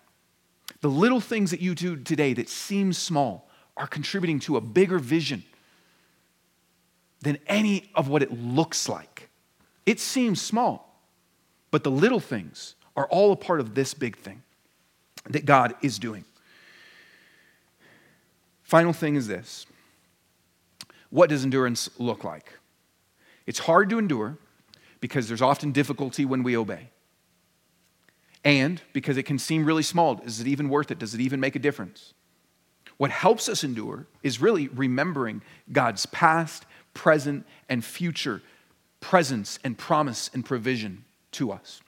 [0.81, 4.99] The little things that you do today that seem small are contributing to a bigger
[4.99, 5.43] vision
[7.21, 9.29] than any of what it looks like.
[9.85, 10.86] It seems small,
[11.77, 14.41] but the little things are all a part of this big thing.
[15.29, 16.25] that God is doing.
[18.63, 19.67] Final thing is this
[21.11, 22.57] what does endurance look like?
[23.45, 24.39] It's hard to endure
[25.01, 26.89] because there's often difficulty when we obey.
[28.43, 30.19] And because it can seem really small.
[30.21, 30.97] Is it even worth it?
[30.97, 32.15] Does it even make a difference?
[32.97, 36.65] What helps us endure is really remembering God's past,
[36.95, 38.41] present, and future
[38.99, 41.03] presence and promise and provision
[41.37, 41.81] to us.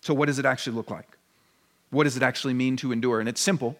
[0.00, 1.08] So, what does it actually look like?
[1.90, 3.20] What does it actually mean to endure?
[3.20, 3.76] And it's simple.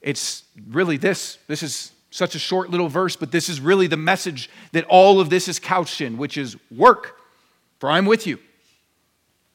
[0.00, 1.38] It's really this.
[1.46, 5.20] This is such a short little verse, but this is really the message that all
[5.20, 7.18] of this is couched in, which is work,
[7.78, 8.38] for I'm with you.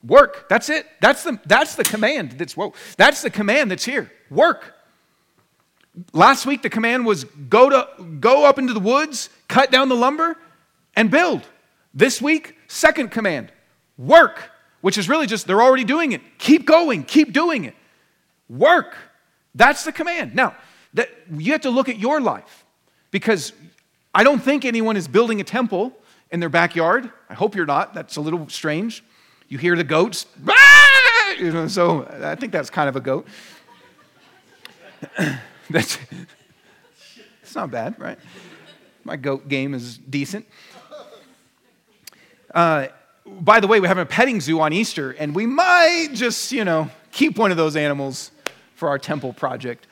[0.04, 0.48] Work.
[0.48, 0.88] That's it.
[1.02, 2.74] That's the, that's the command that's whoa.
[2.98, 4.12] That's the command that's here.
[4.30, 4.74] Work.
[6.14, 9.96] Last week the command was go to go up into the woods, cut down the
[9.96, 10.38] lumber,
[10.96, 11.42] and build.
[11.94, 13.52] This week, second command,
[13.98, 16.22] work, which is really just they're already doing it.
[16.38, 17.76] Keep going, keep doing it.
[18.50, 18.96] Work.
[19.56, 20.36] That's the command.
[20.36, 20.56] Now,
[20.94, 22.66] that you have to look at your life
[23.12, 23.54] because
[24.14, 25.94] I don't think anyone is building a temple
[26.32, 27.12] in their backyard.
[27.30, 27.94] I hope you're not.
[27.94, 29.04] That's a little strange.
[29.48, 30.26] You hear the goats,
[31.40, 33.28] you know, so I think that's kind of a goat.
[35.70, 35.98] that's
[37.42, 38.20] it's not bad, right?
[39.04, 40.46] My goat game is decent.
[42.54, 42.88] Uh,
[43.28, 46.64] by the way, we're having a petting zoo on Easter, and we might just, you
[46.64, 48.32] know, keep one of those animals
[48.76, 49.88] for our temple project.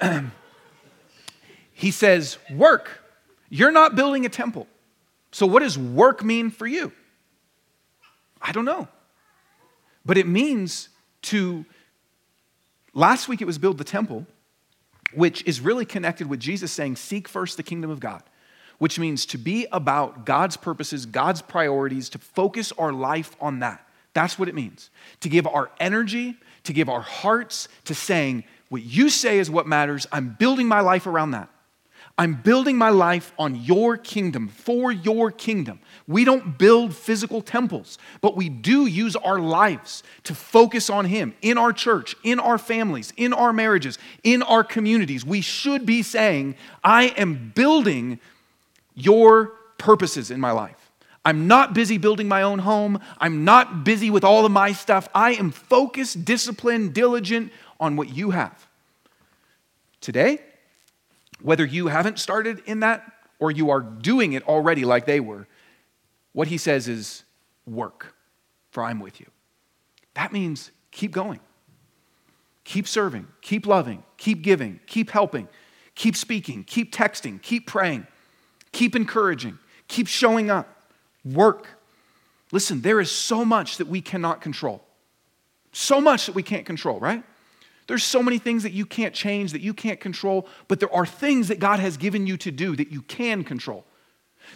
[1.72, 3.00] he says, Work.
[3.48, 4.66] You're not building a temple.
[5.30, 6.92] So, what does work mean for you?
[8.40, 8.88] I don't know.
[10.04, 10.88] But it means
[11.22, 11.64] to,
[12.92, 14.26] last week it was build the temple,
[15.14, 18.22] which is really connected with Jesus saying, Seek first the kingdom of God,
[18.78, 23.86] which means to be about God's purposes, God's priorities, to focus our life on that.
[24.12, 24.90] That's what it means.
[25.20, 29.66] To give our energy, to give our hearts to saying, What you say is what
[29.66, 30.06] matters.
[30.12, 31.48] I'm building my life around that.
[32.16, 35.80] I'm building my life on your kingdom, for your kingdom.
[36.06, 41.34] We don't build physical temples, but we do use our lives to focus on Him
[41.42, 45.24] in our church, in our families, in our marriages, in our communities.
[45.26, 46.54] We should be saying,
[46.84, 48.20] I am building
[48.94, 50.92] your purposes in my life.
[51.24, 53.00] I'm not busy building my own home.
[53.18, 55.08] I'm not busy with all of my stuff.
[55.14, 58.66] I am focused, disciplined, diligent on what you have.
[60.00, 60.40] Today,
[61.40, 65.46] whether you haven't started in that or you are doing it already like they were,
[66.32, 67.24] what he says is
[67.66, 68.14] work,
[68.70, 69.26] for I'm with you.
[70.12, 71.40] That means keep going,
[72.64, 75.48] keep serving, keep loving, keep giving, keep helping,
[75.94, 78.06] keep speaking, keep texting, keep praying,
[78.74, 79.58] keep encouraging,
[79.88, 80.68] keep showing up,
[81.24, 81.68] work.
[82.52, 84.84] Listen, there is so much that we cannot control.
[85.72, 87.22] So much that we can't control, right?
[87.86, 91.06] There's so many things that you can't change, that you can't control, but there are
[91.06, 93.84] things that God has given you to do that you can control.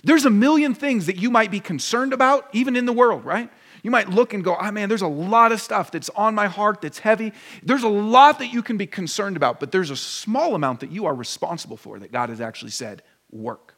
[0.05, 3.51] There's a million things that you might be concerned about, even in the world, right?
[3.83, 6.47] You might look and go, oh man, there's a lot of stuff that's on my
[6.47, 7.33] heart that's heavy.
[7.63, 10.91] There's a lot that you can be concerned about, but there's a small amount that
[10.91, 13.78] you are responsible for that God has actually said, work.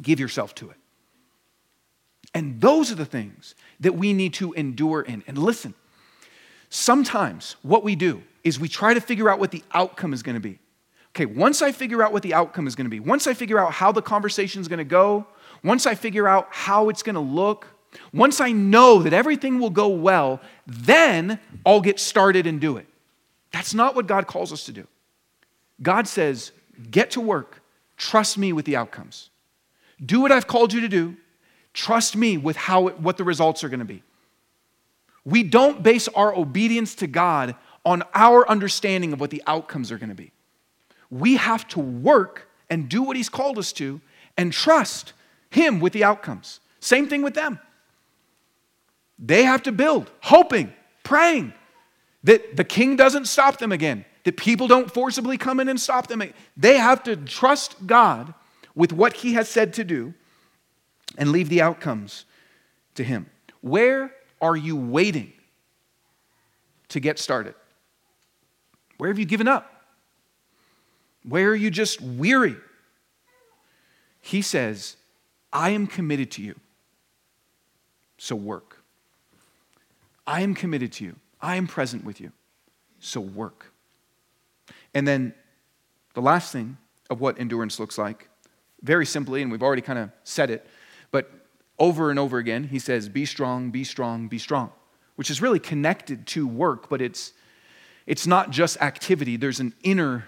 [0.00, 0.76] Give yourself to it.
[2.34, 5.24] And those are the things that we need to endure in.
[5.26, 5.74] And listen,
[6.70, 10.34] Sometimes what we do is we try to figure out what the outcome is going
[10.34, 10.60] to be.
[11.10, 13.58] Okay, once I figure out what the outcome is going to be, once I figure
[13.58, 15.26] out how the conversation is going to go,
[15.64, 17.66] once I figure out how it's going to look,
[18.14, 22.86] once I know that everything will go well, then I'll get started and do it.
[23.50, 24.86] That's not what God calls us to do.
[25.82, 26.52] God says,
[26.88, 27.60] get to work,
[27.96, 29.30] trust me with the outcomes.
[30.04, 31.16] Do what I've called you to do,
[31.74, 34.02] trust me with how it, what the results are going to be.
[35.24, 39.98] We don't base our obedience to God on our understanding of what the outcomes are
[39.98, 40.32] going to be.
[41.10, 44.00] We have to work and do what He's called us to
[44.36, 45.12] and trust
[45.50, 46.60] Him with the outcomes.
[46.80, 47.58] Same thing with them.
[49.18, 50.72] They have to build, hoping,
[51.02, 51.52] praying
[52.24, 56.06] that the king doesn't stop them again, that people don't forcibly come in and stop
[56.06, 56.22] them.
[56.56, 58.32] They have to trust God
[58.74, 60.14] with what He has said to do
[61.18, 62.24] and leave the outcomes
[62.94, 63.28] to Him.
[63.60, 65.32] Where are you waiting
[66.88, 67.54] to get started?
[68.98, 69.84] Where have you given up?
[71.22, 72.56] Where are you just weary?
[74.20, 74.96] He says,
[75.52, 76.54] I am committed to you,
[78.18, 78.82] so work.
[80.26, 81.16] I am committed to you.
[81.40, 82.32] I am present with you,
[83.00, 83.72] so work.
[84.94, 85.34] And then
[86.14, 86.76] the last thing
[87.08, 88.29] of what endurance looks like,
[88.82, 90.66] very simply, and we've already kind of said it,
[91.10, 91.30] but
[91.78, 94.70] over and over again, he says, Be strong, be strong, be strong,
[95.16, 97.32] which is really connected to work, but it's,
[98.06, 100.26] it's not just activity, there's an inner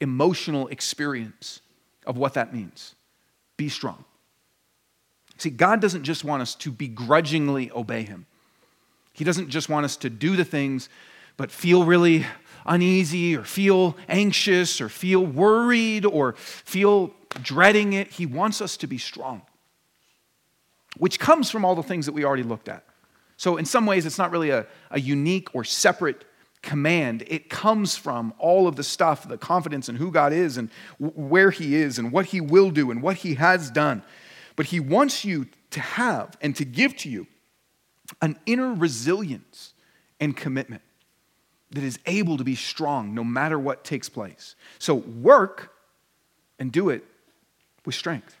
[0.00, 1.60] emotional experience
[2.06, 2.94] of what that means.
[3.56, 4.04] Be strong.
[5.38, 8.26] See, God doesn't just want us to begrudgingly obey Him,
[9.12, 10.88] He doesn't just want us to do the things
[11.36, 12.24] but feel really
[12.64, 17.08] uneasy or feel anxious or feel worried or feel
[17.42, 18.08] dreading it.
[18.12, 19.42] He wants us to be strong,
[20.96, 22.84] which comes from all the things that we already looked at.
[23.36, 26.24] So, in some ways, it's not really a, a unique or separate
[26.62, 27.22] command.
[27.26, 31.50] It comes from all of the stuff, the confidence in who God is and where
[31.50, 34.02] He is and what He will do and what He has done.
[34.56, 37.26] But He wants you to have and to give to you
[38.22, 39.74] an inner resilience
[40.18, 40.82] and commitment
[41.70, 44.54] that is able to be strong no matter what takes place.
[44.78, 45.72] So work
[46.58, 47.04] and do it
[47.86, 48.36] with strength,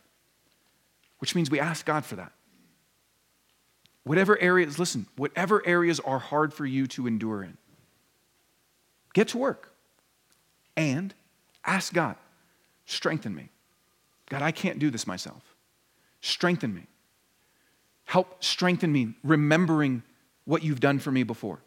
[1.18, 2.32] which means we ask God for that.
[4.04, 7.56] Whatever areas, listen, whatever areas are hard for you to endure in,
[9.14, 9.72] get to work
[10.76, 11.14] and
[11.64, 12.16] ask God,
[12.84, 13.48] strengthen me.
[14.28, 15.42] God, I can't do this myself.
[16.20, 16.86] Strengthen me.
[18.04, 20.02] Help strengthen me, remembering
[20.44, 21.60] what you've done for me before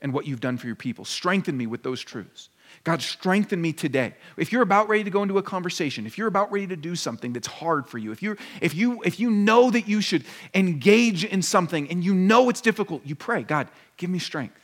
[0.00, 1.04] and what you've done for your people.
[1.04, 2.48] Strengthen me with those truths.
[2.84, 4.14] God, strengthen me today.
[4.36, 6.96] If you're about ready to go into a conversation, if you're about ready to do
[6.96, 10.24] something that's hard for you, if, you if, you, if you know that you should
[10.54, 14.58] engage in something and you know it's difficult, you pray, God, give me strength.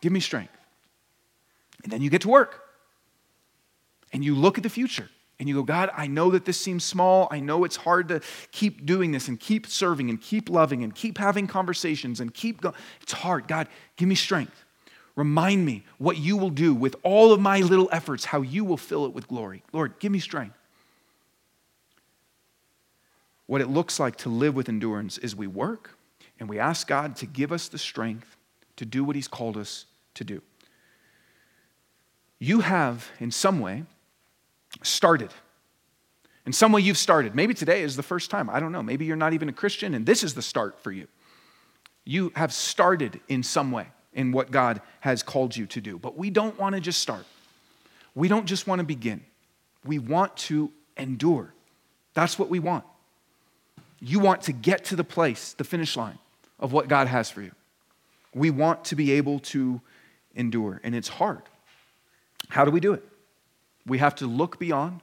[0.00, 0.52] Give me strength.
[1.84, 2.62] And then you get to work
[4.12, 6.84] and you look at the future and you go, God, I know that this seems
[6.84, 7.28] small.
[7.30, 8.20] I know it's hard to
[8.52, 12.60] keep doing this and keep serving and keep loving and keep having conversations and keep
[12.60, 12.74] going.
[13.02, 13.46] It's hard.
[13.46, 14.64] God, give me strength.
[15.16, 18.76] Remind me what you will do with all of my little efforts, how you will
[18.76, 19.62] fill it with glory.
[19.72, 20.56] Lord, give me strength.
[23.46, 25.96] What it looks like to live with endurance is we work
[26.38, 28.36] and we ask God to give us the strength
[28.76, 30.42] to do what He's called us to do.
[32.38, 33.84] You have, in some way,
[34.82, 35.30] started.
[36.44, 37.34] In some way, you've started.
[37.34, 38.50] Maybe today is the first time.
[38.50, 38.82] I don't know.
[38.82, 41.08] Maybe you're not even a Christian, and this is the start for you.
[42.04, 43.86] You have started in some way
[44.16, 45.98] in what God has called you to do.
[45.98, 47.24] But we don't want to just start,
[48.16, 49.22] we don't just want to begin.
[49.84, 51.52] We want to endure.
[52.14, 52.82] That's what we want.
[54.00, 56.18] You want to get to the place, the finish line
[56.58, 57.52] of what God has for you.
[58.34, 59.80] We want to be able to
[60.34, 61.42] endure, and it's hard.
[62.48, 63.04] How do we do it?
[63.86, 65.00] We have to look beyond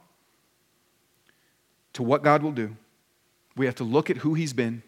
[1.94, 2.76] to what God will do.
[3.56, 4.82] We have to look at who He's been,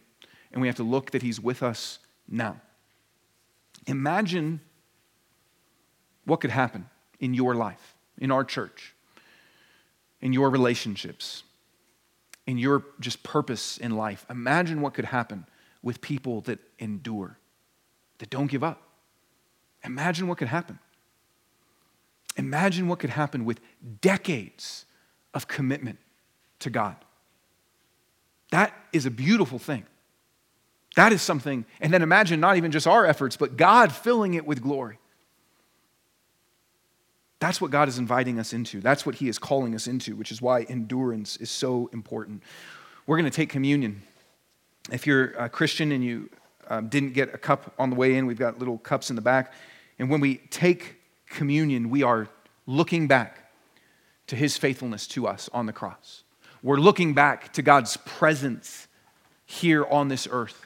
[0.53, 2.61] and we have to look that He's with us now.
[3.87, 4.61] Imagine
[6.25, 6.89] what could happen
[7.21, 8.95] in your life, in our church,
[10.21, 11.45] in your relationships,
[12.47, 14.27] in your just purpose in life.
[14.29, 15.47] Imagine what could happen
[15.83, 17.39] with people that endure,
[18.19, 18.83] that don't give up.
[19.85, 20.79] Imagine what could happen.
[22.37, 23.61] Imagine what could happen with
[24.01, 24.85] decades
[25.33, 25.99] of commitment
[26.59, 26.97] to God.
[28.51, 29.85] That is a beautiful thing.
[30.97, 34.47] That is something, and then imagine not even just our efforts, but God filling it
[34.47, 34.99] with glory.
[37.39, 38.81] That's what God is inviting us into.
[38.81, 42.43] That's what He is calling us into, which is why endurance is so important.
[43.07, 44.03] We're going to take communion.
[44.91, 46.31] If you're a Christian and you
[46.69, 49.23] um, didn't get a cup on the way in, we've got little cups in the
[49.23, 49.53] back.
[49.99, 50.97] And when we take
[51.29, 52.27] communion, we are
[52.67, 53.53] looking back
[54.29, 56.23] to his faithfulness to us on the cross.
[56.63, 58.89] We're looking back to God's presence
[59.45, 60.66] here on this earth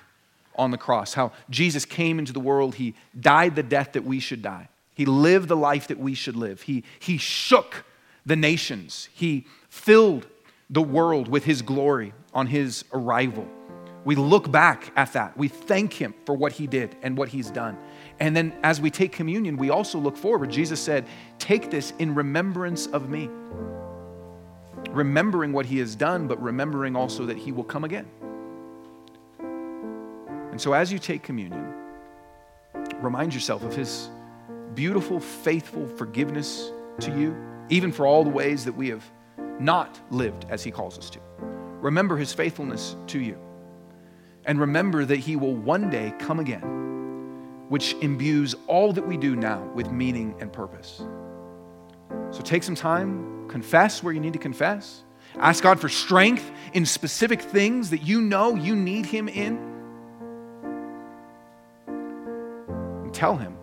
[0.61, 1.15] on the cross.
[1.15, 4.69] How Jesus came into the world, he died the death that we should die.
[4.95, 6.63] He lived the life that we should live.
[6.63, 7.85] He, he shook
[8.27, 9.09] the nations.
[9.15, 10.27] He filled
[10.69, 13.49] the world with his glory on his arrival.
[14.05, 15.37] We look back at that.
[15.37, 17.79] We thank him for what he did and what he's done.
[18.19, 20.51] And then as we take communion, we also look forward.
[20.51, 21.07] Jesus said,
[21.39, 23.31] Take this in remembrance of me.
[24.91, 28.07] Remembering what he has done, but remembering also that he will come again.
[30.51, 31.75] And so as you take communion,
[33.01, 34.09] remind yourself of his
[34.75, 37.37] beautiful, faithful forgiveness to you,
[37.69, 39.05] even for all the ways that we have
[39.59, 41.21] not lived as he calls us to.
[41.41, 43.39] Remember his faithfulness to you.
[44.45, 46.81] And remember that he will one day come again
[47.71, 51.03] which imbues all that we do now with meaning and purpose.
[52.33, 55.05] So take some time, confess where you need to confess,
[55.37, 59.70] ask God for strength in specific things that you know you need Him in.
[63.21, 63.55] Tell Him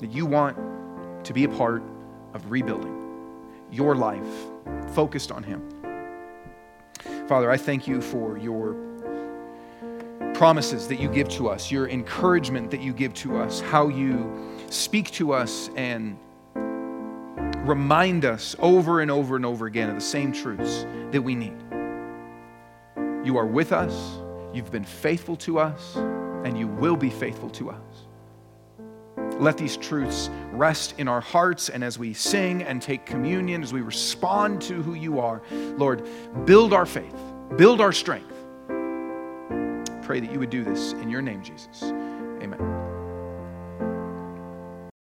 [0.00, 0.56] that you want
[1.24, 1.84] to be a part
[2.34, 3.00] of rebuilding
[3.70, 4.26] your life
[4.92, 5.62] focused on Him.
[7.28, 8.74] Father, I thank you for your
[10.34, 14.58] promises that you give to us, your encouragement that you give to us, how you
[14.68, 16.18] speak to us and
[17.68, 21.56] remind us over and over and over again of the same truths that we need.
[23.24, 24.18] You are with us,
[24.52, 27.95] you've been faithful to us, and you will be faithful to us.
[29.38, 33.72] Let these truths rest in our hearts, and as we sing and take communion, as
[33.72, 36.08] we respond to who you are, Lord,
[36.44, 37.14] build our faith,
[37.56, 38.32] build our strength.
[40.02, 41.82] Pray that you would do this in your name, Jesus.
[41.82, 42.75] Amen.